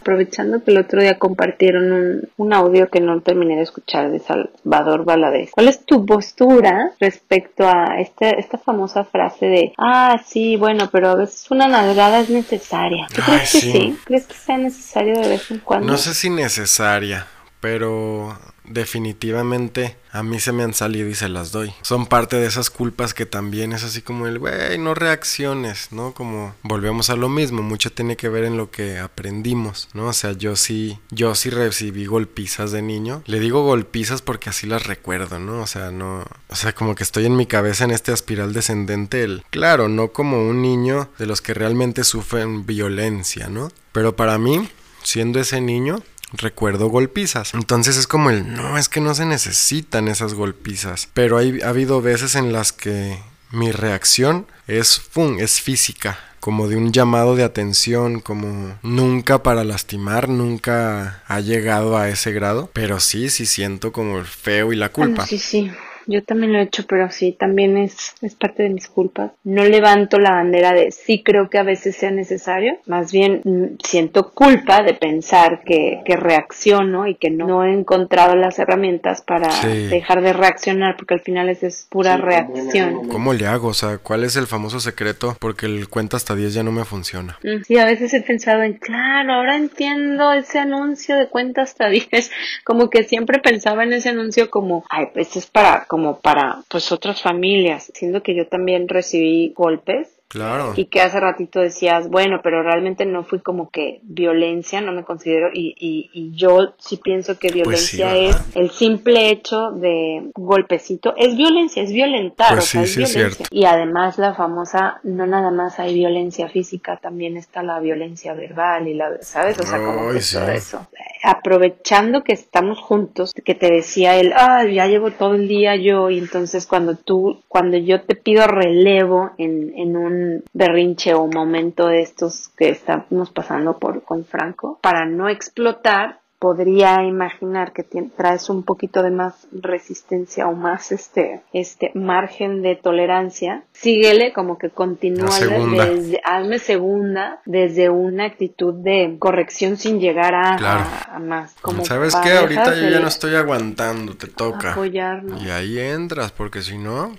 Aprovechando 0.00 0.64
que 0.64 0.70
el 0.70 0.78
otro 0.78 1.02
día 1.02 1.18
compartieron 1.18 1.92
un, 1.92 2.28
un 2.38 2.54
audio 2.54 2.88
que 2.88 3.00
no 3.00 3.20
terminé 3.20 3.56
de 3.56 3.64
escuchar 3.64 4.10
de 4.10 4.18
Salvador 4.18 5.04
Valadez. 5.04 5.50
¿Cuál 5.50 5.68
es 5.68 5.84
tu 5.84 6.06
postura 6.06 6.92
respecto 6.98 7.68
a 7.68 8.00
este, 8.00 8.40
esta 8.40 8.56
famosa 8.56 9.04
frase 9.04 9.44
de, 9.44 9.72
ah, 9.76 10.22
sí, 10.24 10.56
bueno, 10.56 10.88
pero 10.90 11.10
a 11.10 11.16
veces 11.16 11.50
una 11.50 11.68
nalgada 11.68 12.20
es 12.20 12.30
necesaria? 12.30 13.08
¿Tú 13.14 13.20
Ay, 13.26 13.34
crees 13.34 13.52
que 13.52 13.60
sí. 13.60 13.72
sí? 13.72 13.98
¿Crees 14.06 14.24
que 14.24 14.34
sea 14.36 14.56
necesario 14.56 15.20
de 15.20 15.28
vez 15.28 15.50
en 15.50 15.58
cuando? 15.58 15.86
No 15.86 15.98
sé 15.98 16.14
si 16.14 16.30
necesaria, 16.30 17.26
pero 17.64 18.38
definitivamente 18.64 19.96
a 20.12 20.22
mí 20.22 20.38
se 20.38 20.52
me 20.52 20.64
han 20.64 20.74
salido 20.74 21.08
y 21.08 21.14
se 21.14 21.30
las 21.30 21.50
doy. 21.50 21.72
Son 21.80 22.04
parte 22.04 22.36
de 22.36 22.46
esas 22.46 22.68
culpas 22.68 23.14
que 23.14 23.24
también 23.24 23.72
es 23.72 23.84
así 23.84 24.02
como 24.02 24.26
el, 24.26 24.38
güey, 24.38 24.76
no 24.76 24.92
reacciones, 24.92 25.88
¿no? 25.90 26.12
Como 26.12 26.54
volvemos 26.62 27.08
a 27.08 27.16
lo 27.16 27.30
mismo, 27.30 27.62
mucho 27.62 27.90
tiene 27.90 28.18
que 28.18 28.28
ver 28.28 28.44
en 28.44 28.58
lo 28.58 28.70
que 28.70 28.98
aprendimos, 28.98 29.88
¿no? 29.94 30.08
O 30.08 30.12
sea, 30.12 30.32
yo 30.32 30.56
sí, 30.56 30.98
yo 31.08 31.34
sí 31.34 31.48
recibí 31.48 32.04
golpizas 32.04 32.70
de 32.70 32.82
niño. 32.82 33.22
Le 33.24 33.40
digo 33.40 33.64
golpizas 33.64 34.20
porque 34.20 34.50
así 34.50 34.66
las 34.66 34.86
recuerdo, 34.86 35.38
¿no? 35.38 35.62
O 35.62 35.66
sea, 35.66 35.90
no, 35.90 36.22
o 36.48 36.56
sea, 36.56 36.74
como 36.74 36.94
que 36.94 37.02
estoy 37.02 37.24
en 37.24 37.34
mi 37.34 37.46
cabeza 37.46 37.84
en 37.84 37.92
este 37.92 38.12
espiral 38.12 38.52
descendente, 38.52 39.22
el, 39.22 39.42
claro, 39.48 39.88
no 39.88 40.12
como 40.12 40.46
un 40.46 40.60
niño 40.60 41.08
de 41.18 41.24
los 41.24 41.40
que 41.40 41.54
realmente 41.54 42.04
sufren 42.04 42.66
violencia, 42.66 43.48
¿no? 43.48 43.72
Pero 43.92 44.16
para 44.16 44.36
mí, 44.36 44.68
siendo 45.02 45.40
ese 45.40 45.62
niño, 45.62 46.02
recuerdo 46.32 46.88
golpizas. 46.88 47.54
Entonces 47.54 47.96
es 47.96 48.06
como 48.06 48.30
el, 48.30 48.54
no, 48.54 48.78
es 48.78 48.88
que 48.88 49.00
no 49.00 49.14
se 49.14 49.26
necesitan 49.26 50.08
esas 50.08 50.34
golpizas. 50.34 51.08
Pero 51.14 51.38
hay, 51.38 51.60
ha 51.62 51.68
habido 51.68 52.00
veces 52.02 52.34
en 52.34 52.52
las 52.52 52.72
que 52.72 53.18
mi 53.50 53.70
reacción 53.72 54.46
es, 54.66 55.02
es 55.38 55.60
física. 55.60 56.18
Como 56.40 56.68
de 56.68 56.76
un 56.76 56.92
llamado 56.92 57.36
de 57.36 57.42
atención, 57.42 58.20
como 58.20 58.76
nunca 58.82 59.42
para 59.42 59.64
lastimar, 59.64 60.28
nunca 60.28 61.22
ha 61.26 61.40
llegado 61.40 61.96
a 61.96 62.10
ese 62.10 62.32
grado. 62.32 62.68
Pero 62.74 63.00
sí, 63.00 63.30
sí 63.30 63.46
siento 63.46 63.92
como 63.92 64.18
el 64.18 64.26
feo 64.26 64.70
y 64.70 64.76
la 64.76 64.90
Bueno, 64.94 65.12
culpa. 65.14 65.26
sí, 65.26 65.38
sí. 65.38 65.72
Yo 66.06 66.22
también 66.22 66.52
lo 66.52 66.58
he 66.58 66.62
hecho, 66.62 66.84
pero 66.88 67.10
sí, 67.10 67.32
también 67.32 67.76
es, 67.76 68.14
es 68.22 68.34
parte 68.34 68.62
de 68.64 68.70
mis 68.70 68.88
culpas. 68.88 69.32
No 69.44 69.64
levanto 69.64 70.18
la 70.18 70.30
bandera 70.32 70.72
de 70.72 70.90
sí 70.90 71.22
creo 71.22 71.48
que 71.50 71.58
a 71.58 71.62
veces 71.62 71.96
sea 71.96 72.10
necesario, 72.10 72.78
más 72.86 73.12
bien 73.12 73.40
mm, 73.44 73.64
siento 73.84 74.30
culpa 74.32 74.82
de 74.82 74.94
pensar 74.94 75.62
que, 75.64 76.00
que 76.04 76.16
reacciono 76.16 77.06
y 77.06 77.14
que 77.14 77.30
no, 77.30 77.46
no 77.46 77.64
he 77.64 77.72
encontrado 77.72 78.34
las 78.36 78.58
herramientas 78.58 79.22
para 79.22 79.50
Sí. 79.50 79.86
dejar 79.88 80.20
de 80.22 80.32
reaccionar, 80.32 80.96
porque 80.96 81.14
al 81.14 81.20
final 81.20 81.48
es, 81.48 81.62
es 81.62 81.86
pura 81.90 82.16
reacción. 82.16 83.08
¿Cómo 83.08 83.32
le 83.32 83.46
hago? 83.46 83.68
O 83.68 83.74
sea, 83.74 83.98
¿cuál 83.98 84.24
es 84.24 84.36
el 84.36 84.46
famoso 84.46 84.80
secreto? 84.80 85.36
Porque 85.40 85.66
el 85.66 85.88
cuenta 85.88 86.16
hasta 86.16 86.34
10 86.34 86.54
ya 86.54 86.62
no 86.62 86.72
me 86.72 86.84
funciona. 86.84 87.38
Mm, 87.42 87.62
Sí, 87.64 87.78
a 87.78 87.84
veces 87.86 88.12
he 88.14 88.20
pensado 88.20 88.62
en, 88.62 88.74
claro, 88.74 89.32
ahora 89.34 89.56
entiendo 89.56 90.32
ese 90.32 90.58
anuncio 90.58 91.16
de 91.16 91.28
cuenta 91.28 91.62
hasta 91.62 91.88
10, 91.88 92.08
como 92.64 92.90
que 92.90 93.04
siempre 93.04 93.38
pensaba 93.38 93.84
en 93.84 93.92
ese 93.92 94.10
anuncio 94.10 94.50
como, 94.50 94.84
ay, 94.90 95.06
pues 95.14 95.34
es 95.36 95.46
para, 95.46 95.84
como 95.94 96.18
para, 96.18 96.64
pues 96.68 96.90
otras 96.90 97.22
familias, 97.22 97.88
siendo 97.94 98.20
que 98.20 98.34
yo 98.34 98.48
también 98.48 98.88
recibí 98.88 99.52
golpes 99.54 100.08
Claro. 100.34 100.72
y 100.76 100.86
que 100.86 101.00
hace 101.00 101.20
ratito 101.20 101.60
decías, 101.60 102.08
bueno, 102.08 102.40
pero 102.42 102.62
realmente 102.64 103.06
no 103.06 103.22
fui 103.22 103.38
como 103.38 103.70
que 103.70 104.00
violencia, 104.02 104.80
no 104.80 104.90
me 104.90 105.04
considero, 105.04 105.48
y, 105.54 105.74
y, 105.78 106.10
y 106.12 106.32
yo 106.36 106.74
sí 106.78 106.96
pienso 106.96 107.38
que 107.38 107.48
Pues 107.62 107.80
sí, 107.86 107.96
violencia 108.02 108.16
es 108.16 108.56
el 108.56 108.70
simple 108.70 109.30
hecho 109.30 109.70
de 109.70 110.30
golpecito, 110.34 111.14
es 111.16 111.36
violencia, 111.36 111.84
es 111.84 111.92
violentar, 111.92 112.54
Pues 112.54 112.64
o 112.64 112.66
sea, 112.66 112.80
sí, 112.82 112.84
es 112.84 112.92
sí 112.94 113.02
es 113.04 113.14
violencia. 113.14 113.46
cierto. 113.46 113.54
Y 113.54 113.64
además 113.64 114.18
la 114.18 114.34
famosa, 114.34 114.98
no 115.04 115.24
nada 115.24 115.52
más 115.52 115.78
hay 115.78 115.94
violencia 115.94 116.48
física, 116.48 116.98
también 117.00 117.36
está 117.36 117.62
la 117.62 117.78
violencia 117.78 118.34
verbal 118.34 118.88
y 118.88 118.94
la, 118.94 119.22
¿sabes? 119.22 119.56
O 119.60 119.62
sea, 119.62 119.78
como 119.78 120.08
Ay, 120.08 120.16
que 120.16 120.20
sí. 120.20 120.36
todo 120.36 120.48
eso. 120.48 120.86
Aprovechando 121.22 122.22
que 122.24 122.32
estamos 122.32 122.80
juntos, 122.80 123.32
que 123.44 123.54
te 123.54 123.70
decía 123.72 124.16
él, 124.16 124.32
ah, 124.36 124.64
ya 124.66 124.86
llevo 124.88 125.10
todo 125.12 125.34
el 125.34 125.46
día 125.48 125.76
yo, 125.76 126.10
y 126.10 126.18
entonces 126.18 126.66
cuando 126.66 126.96
tú, 126.96 127.42
cuando 127.48 127.76
yo 127.78 128.02
te 128.02 128.14
pido 128.16 128.46
relevo 128.46 129.30
en, 129.38 129.72
en 129.76 129.96
un 129.96 130.23
berrinche 130.52 131.14
o 131.14 131.26
momento 131.26 131.86
de 131.86 132.02
estos 132.02 132.48
que 132.56 132.68
estamos 132.70 133.30
pasando 133.30 133.78
por 133.78 134.02
con 134.04 134.24
Franco, 134.24 134.78
para 134.82 135.04
no 135.06 135.28
explotar, 135.28 136.20
podría 136.38 137.02
imaginar 137.04 137.72
que 137.72 137.84
traes 138.16 138.50
un 138.50 138.64
poquito 138.64 139.02
de 139.02 139.10
más 139.10 139.46
resistencia 139.50 140.46
o 140.46 140.52
más 140.52 140.92
este 140.92 141.40
este 141.54 141.90
margen 141.94 142.60
de 142.60 142.76
tolerancia 142.76 143.62
síguele 143.72 144.34
como 144.34 144.58
que 144.58 144.68
continúa 144.68 145.38
desde 145.40 146.20
hazme 146.22 146.58
segunda 146.58 147.40
desde 147.46 147.88
una 147.88 148.26
actitud 148.26 148.74
de 148.74 149.16
corrección 149.18 149.78
sin 149.78 150.00
llegar 150.00 150.34
a, 150.34 150.56
Claro. 150.58 150.84
a- 150.84 151.16
a 151.16 151.18
más 151.18 151.54
como 151.62 151.86
¿Sabes 151.86 152.12
qué? 152.16 152.18
parejas 152.34 152.40
Ahorita 152.42 152.74
yo 152.74 152.88
ya 152.90 153.00
no 153.00 153.08
estoy 153.08 153.36
aguantando, 153.36 154.14
te 154.14 154.26
toca. 154.26 154.72
apoyarnos 154.72 155.42
Y 155.42 155.48
ahí 155.48 155.78
entras, 155.78 156.30
porque 156.32 156.60
si 156.60 156.76
no, 156.76 157.14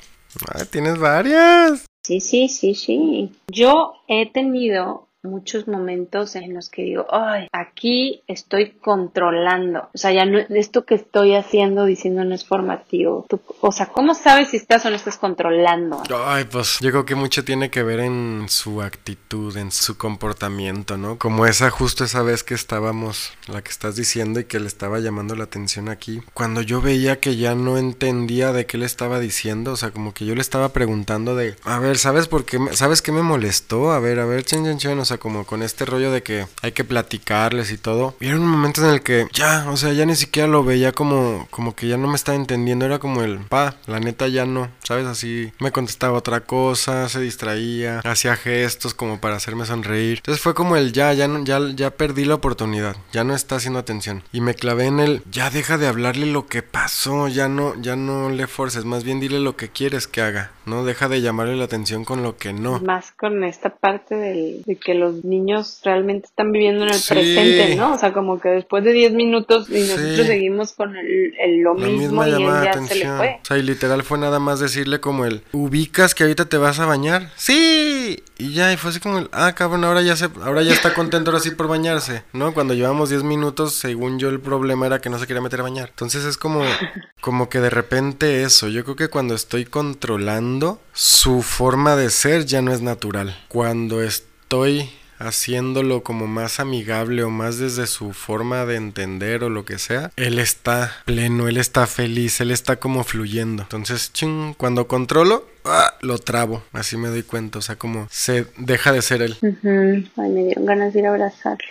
ah, 0.54 0.66
tienes 0.70 1.00
varias. 1.00 1.86
Sí, 2.06 2.20
sí, 2.20 2.50
sí, 2.50 2.76
sí. 2.76 3.32
Yo 3.48 3.96
he 4.08 4.28
tenido 4.28 5.05
muchos 5.26 5.68
momentos 5.68 6.36
en 6.36 6.54
los 6.54 6.70
que 6.70 6.84
digo, 6.84 7.06
ay, 7.12 7.48
aquí 7.52 8.24
estoy 8.28 8.72
controlando. 8.72 9.90
O 9.94 9.98
sea, 9.98 10.12
ya 10.12 10.26
no, 10.26 10.40
esto 10.40 10.86
que 10.86 10.96
estoy 10.96 11.36
haciendo, 11.36 11.86
diciendo 11.86 12.24
no 12.24 12.36
es 12.36 12.46
formativo. 12.46 13.26
O 13.62 13.72
sea, 13.72 13.88
¿cómo 13.88 14.14
sabes 14.14 14.50
si 14.50 14.58
estás 14.58 14.86
o 14.86 14.90
no 14.90 14.96
estás 14.96 15.18
controlando? 15.18 16.02
Ay, 16.26 16.46
pues 16.46 16.80
yo 16.80 16.92
creo 16.92 17.06
que 17.06 17.16
mucho 17.16 17.44
tiene 17.44 17.70
que 17.70 17.84
ver 17.84 18.00
en 18.00 18.46
su 18.48 18.82
actitud, 18.82 19.56
en 19.58 19.72
su 19.72 19.98
comportamiento, 19.98 20.98
¿no? 20.98 21.18
Como 21.18 21.46
esa, 21.46 21.70
justo 21.70 22.04
esa 22.04 22.22
vez 22.22 22.44
que 22.44 22.54
estábamos, 22.54 23.34
la 23.48 23.62
que 23.62 23.72
estás 23.72 23.96
diciendo 23.96 24.40
y 24.40 24.46
que 24.46 24.60
le 24.60 24.68
estaba 24.68 25.00
llamando 25.00 25.36
la 25.36 25.46
atención 25.46 25.90
aquí. 25.90 26.22
Cuando 26.34 26.62
yo 26.62 26.82
veía 26.82 27.20
que 27.20 27.36
ya 27.38 27.56
no 27.56 27.78
entendía 27.78 28.54
de 28.54 28.66
qué 28.66 28.78
le 28.78 28.86
estaba 28.86 29.20
diciendo, 29.20 29.74
o 29.74 29.78
sea, 29.78 29.92
como 29.92 30.14
que 30.14 30.26
yo 30.26 30.36
le 30.36 30.42
estaba 30.42 30.70
preguntando 30.70 31.36
de, 31.36 31.56
a 31.64 31.80
ver, 31.80 31.98
¿sabes 31.98 32.28
por 32.28 32.46
qué? 32.46 32.60
¿Sabes 32.74 33.02
qué 33.02 33.12
me 33.12 33.22
molestó? 33.22 33.92
A 33.92 34.00
ver, 34.00 34.20
a 34.20 34.26
ver, 34.26 34.44
chen, 34.44 34.64
chen, 34.64 34.78
chen, 34.78 35.00
o 35.00 35.06
sea, 35.06 35.15
como 35.18 35.46
con 35.46 35.64
este 35.64 35.86
rollo 35.86 36.12
de 36.12 36.24
que 36.24 36.48
hay 36.62 36.72
que 36.72 36.84
platicarles 36.84 37.72
y 37.72 37.78
todo. 37.78 38.16
Y 38.20 38.28
era 38.28 38.38
un 38.38 38.48
momento 38.48 38.84
en 38.84 38.94
el 38.94 39.02
que 39.02 39.28
ya, 39.34 39.70
o 39.70 39.78
sea, 39.78 39.94
ya 39.94 40.06
ni 40.06 40.16
siquiera 40.16 40.48
lo 40.48 40.64
veía 40.64 40.92
como, 40.92 41.48
como 41.52 41.76
que 41.76 41.88
ya 41.88 41.98
no 41.98 42.08
me 42.08 42.16
estaba 42.16 42.36
entendiendo, 42.36 42.86
era 42.86 43.00
como 43.00 43.22
el, 43.22 43.40
pa, 43.40 43.76
la 43.88 44.00
neta 44.00 44.28
ya 44.28 44.46
no, 44.46 44.70
¿sabes? 44.84 45.06
Así 45.06 45.52
me 45.60 45.72
contestaba 45.72 46.18
otra 46.18 46.42
cosa, 46.42 47.10
se 47.10 47.20
distraía, 47.20 48.00
hacía 48.00 48.36
gestos 48.36 48.94
como 48.94 49.20
para 49.20 49.36
hacerme 49.36 49.66
sonreír. 49.66 50.18
Entonces 50.18 50.42
fue 50.42 50.54
como 50.54 50.76
el 50.76 50.94
ya, 50.94 51.14
ya, 51.14 51.30
ya, 51.44 51.60
ya 51.74 51.92
perdí 51.92 52.26
la 52.26 52.36
oportunidad, 52.36 52.96
ya 53.12 53.24
no 53.24 53.36
está 53.36 53.58
haciendo 53.58 53.80
atención. 53.80 54.24
Y 54.32 54.42
me 54.42 54.56
clavé 54.56 54.86
en 54.86 55.00
el, 55.00 55.24
ya 55.32 55.50
deja 55.50 55.78
de 55.78 55.88
hablarle 55.88 56.26
lo 56.26 56.48
que 56.48 56.62
pasó, 56.62 57.28
ya 57.28 57.48
no, 57.48 57.80
ya 57.82 57.96
no 57.96 58.30
le 58.30 58.48
forces, 58.48 58.86
más 58.86 59.04
bien 59.04 59.20
dile 59.20 59.40
lo 59.40 59.56
que 59.56 59.70
quieres 59.70 60.08
que 60.08 60.22
haga, 60.22 60.52
¿no? 60.66 60.84
Deja 60.86 61.08
de 61.08 61.22
llamarle 61.22 61.56
la 61.56 61.66
atención 61.66 62.06
con 62.06 62.24
lo 62.24 62.38
que 62.38 62.54
no. 62.54 62.80
Más 62.80 63.12
con 63.12 63.44
esta 63.44 63.70
parte 63.70 64.16
del- 64.16 64.64
de 64.66 64.76
que 64.76 64.94
los 64.94 65.24
niños 65.24 65.82
realmente 65.84 66.28
están 66.28 66.52
viviendo 66.52 66.84
en 66.84 66.90
el 66.90 66.96
Sí. 66.96 67.14
presente, 67.14 67.76
¿no? 67.76 67.94
O 67.94 67.98
sea, 67.98 68.14
como 68.14 68.40
que 68.40 68.50
después 68.50 68.84
de 68.84 68.94
10 68.94 69.14
minutos 69.14 69.70
y 69.70 69.80
nosotros 69.82 70.18
Sí. 70.18 70.24
seguimos 70.26 70.74
con 70.74 70.96
el, 70.96 71.34
el 71.40 71.60
lo 71.62 71.76
La 71.76 71.88
mismo 71.88 72.26
y 72.26 72.30
él 72.30 72.40
ya 72.40 72.46
se 72.48 72.64
le 72.64 72.70
atención. 72.70 73.18
fue. 73.18 73.40
O 73.42 73.46
sea, 73.46 73.58
y 73.58 73.64
literal 73.64 74.04
fue 74.04 74.18
nada 74.18 74.40
más 74.40 74.60
decirle 74.60 75.00
como 75.00 75.26
el, 75.26 75.42
¿ubicas 75.52 76.16
que 76.16 76.24
ahorita 76.24 76.46
te 76.46 76.58
vas 76.58 76.80
a 76.80 76.86
bañar? 76.86 77.30
Sí. 77.36 78.24
Y 78.38 78.54
ya, 78.54 78.74
y 78.74 78.78
fue 78.78 78.90
así 78.90 79.00
como 79.00 79.20
el, 79.20 79.30
ah, 79.32 79.54
cabrón, 79.54 79.84
ahora 79.86 80.02
ya 80.02 80.16
se, 80.16 80.30
ahora 80.44 80.62
ya 80.62 80.74
está 80.74 80.94
contento 80.94 81.32
ahora 81.32 81.42
sí 81.42 81.52
por 81.52 81.68
bañarse, 81.68 82.24
¿no? 82.34 82.54
Cuando 82.54 82.74
llevamos 82.74 83.10
10 83.10 83.24
minutos, 83.24 83.74
según 83.74 84.20
yo, 84.20 84.30
el 84.30 84.42
problema 84.42 84.86
era 84.86 85.00
que 85.00 85.10
no 85.10 85.18
se 85.18 85.26
quería 85.26 85.42
meter 85.42 85.62
a 85.62 85.64
bañar. 85.64 85.90
Entonces 85.90 86.26
es 86.26 86.38
como, 86.38 86.64
como 87.22 87.48
que 87.48 87.62
de 87.62 87.70
repente 87.70 88.44
eso, 88.44 88.68
yo 88.68 88.84
creo 88.84 88.96
que 88.98 89.08
cuando 89.08 89.36
estoy 89.36 89.66
controlando, 89.66 90.82
su 90.94 91.42
forma 91.42 91.96
de 91.96 92.10
ser 92.10 92.46
ya 92.46 92.62
no 92.62 92.74
es 92.74 92.82
natural. 92.82 93.38
Cuando 93.48 94.02
estoy 94.02 94.90
haciéndolo 95.20 96.04
como 96.04 96.28
más 96.28 96.60
amigable 96.60 97.24
o 97.24 97.30
más 97.30 97.58
desde 97.58 97.88
su 97.88 98.14
forma 98.14 98.66
de 98.66 98.76
entender 98.76 99.44
o 99.44 99.50
lo 99.50 99.66
que 99.66 99.80
sea, 99.80 100.12
él 100.16 100.40
está 100.40 100.92
pleno, 101.06 101.48
él 101.48 101.58
está 101.58 101.88
feliz, 101.88 102.42
él 102.42 102.52
está 102.52 102.78
como 102.78 103.04
fluyendo. 103.04 103.64
Entonces, 103.64 104.12
ching, 104.14 104.54
cuando 104.54 104.88
controlo, 104.88 105.46
¡ah! 105.66 105.94
lo 106.02 106.18
trabo, 106.18 106.64
así 106.74 106.98
me 106.98 107.10
doy 107.10 107.24
cuenta, 107.24 107.60
o 107.60 107.62
sea, 107.62 107.76
como 107.76 108.08
se 108.10 108.48
deja 108.58 108.92
de 108.92 109.02
ser 109.02 109.22
él. 109.22 109.36
Ujú. 109.42 110.22
Ay, 110.22 110.30
me 110.30 110.44
dieron 110.44 110.66
ganas 110.66 110.94
de 110.94 111.00
ir 111.00 111.06
a 111.08 111.10
abrazarlo. 111.10 111.68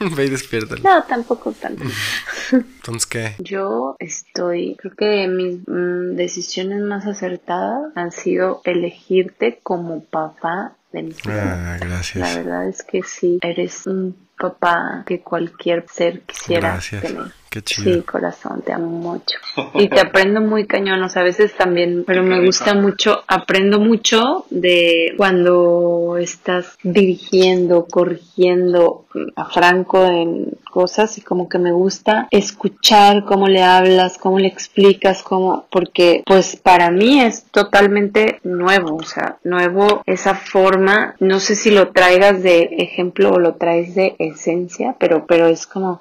Ve 0.16 0.26
y 0.26 0.30
despiértalo. 0.30 0.82
No, 0.82 1.04
tampoco 1.04 1.52
tanto. 1.52 1.84
Entonces, 2.52 3.06
¿qué? 3.06 3.34
Yo 3.38 3.96
estoy, 3.98 4.76
creo 4.76 4.94
que 4.94 5.28
mis 5.28 5.60
mm, 5.66 6.16
decisiones 6.16 6.82
más 6.82 7.06
acertadas 7.06 7.92
han 7.94 8.12
sido 8.12 8.60
elegirte 8.64 9.60
como 9.62 10.04
papá 10.04 10.74
de 10.94 11.02
mis 11.02 11.18
hijos. 11.18 11.32
Ah, 11.36 11.76
La 11.80 11.86
gracias. 11.86 12.36
verdad 12.36 12.68
es 12.68 12.82
que 12.82 13.02
sí, 13.02 13.38
eres 13.42 13.86
un 13.86 14.16
papá 14.38 15.04
que 15.06 15.20
cualquier 15.20 15.84
ser 15.88 16.22
quisiera 16.22 16.70
Gracias. 16.72 17.02
tener. 17.02 17.24
Qué 17.54 17.62
chido. 17.62 17.94
Sí, 17.94 18.02
corazón, 18.02 18.62
te 18.62 18.72
amo 18.72 18.88
mucho. 18.88 19.38
Y 19.74 19.88
te 19.88 20.00
aprendo 20.00 20.40
muy 20.40 20.66
cañón, 20.66 21.00
o 21.04 21.08
sea, 21.08 21.22
a 21.22 21.24
veces 21.24 21.54
también, 21.56 22.02
pero 22.04 22.24
me 22.24 22.44
gusta 22.44 22.74
mucho, 22.74 23.22
aprendo 23.28 23.78
mucho 23.78 24.44
de 24.50 25.14
cuando 25.16 26.16
estás 26.18 26.76
dirigiendo, 26.82 27.86
corrigiendo 27.86 29.04
a 29.36 29.44
Franco 29.44 30.04
en 30.04 30.58
cosas 30.68 31.16
y 31.18 31.20
como 31.20 31.48
que 31.48 31.58
me 31.58 31.70
gusta 31.70 32.26
escuchar 32.32 33.24
cómo 33.24 33.46
le 33.46 33.62
hablas, 33.62 34.18
cómo 34.18 34.40
le 34.40 34.48
explicas, 34.48 35.22
cómo, 35.22 35.66
porque 35.70 36.24
pues 36.26 36.56
para 36.56 36.90
mí 36.90 37.20
es 37.20 37.44
totalmente 37.52 38.40
nuevo, 38.42 38.96
o 38.96 39.04
sea, 39.04 39.36
nuevo 39.44 40.02
esa 40.06 40.34
forma, 40.34 41.14
no 41.20 41.38
sé 41.38 41.54
si 41.54 41.70
lo 41.70 41.90
traigas 41.92 42.42
de 42.42 42.70
ejemplo 42.78 43.30
o 43.30 43.38
lo 43.38 43.54
traes 43.54 43.94
de 43.94 44.16
esencia, 44.18 44.96
pero, 44.98 45.24
pero 45.26 45.46
es 45.46 45.68
como, 45.68 46.00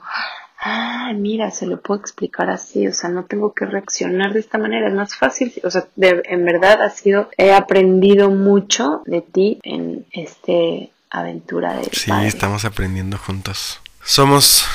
ah, 0.65 1.11
mira, 1.15 1.51
se 1.51 1.65
lo 1.65 1.79
puedo 1.81 1.99
explicar 1.99 2.49
así, 2.49 2.87
o 2.87 2.93
sea, 2.93 3.09
no 3.09 3.23
tengo 3.25 3.53
que 3.53 3.65
reaccionar 3.65 4.33
de 4.33 4.39
esta 4.39 4.57
manera, 4.57 4.87
es 4.87 4.93
más 4.93 5.15
fácil, 5.15 5.53
o 5.63 5.69
sea, 5.69 5.85
de- 5.95 6.23
en 6.25 6.45
verdad 6.45 6.81
ha 6.81 6.89
sido, 6.89 7.29
he 7.37 7.53
aprendido 7.53 8.29
mucho 8.29 9.01
de 9.05 9.21
ti 9.21 9.59
en 9.63 10.05
este 10.11 10.89
aventura 11.09 11.73
de 11.75 11.83
Sí, 11.91 12.09
padre. 12.09 12.27
estamos 12.27 12.65
aprendiendo 12.65 13.17
juntos. 13.17 13.79
Somos 14.03 14.65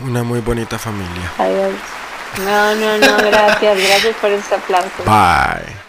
una 0.00 0.22
muy 0.22 0.40
bonita 0.40 0.78
familia. 0.78 1.32
Adiós. 1.38 1.72
No, 2.44 2.74
no, 2.76 2.98
no, 2.98 3.16
gracias, 3.16 3.76
gracias 3.78 4.16
por 4.20 4.30
ese 4.30 4.54
aplauso. 4.54 5.02
Bye. 5.04 5.87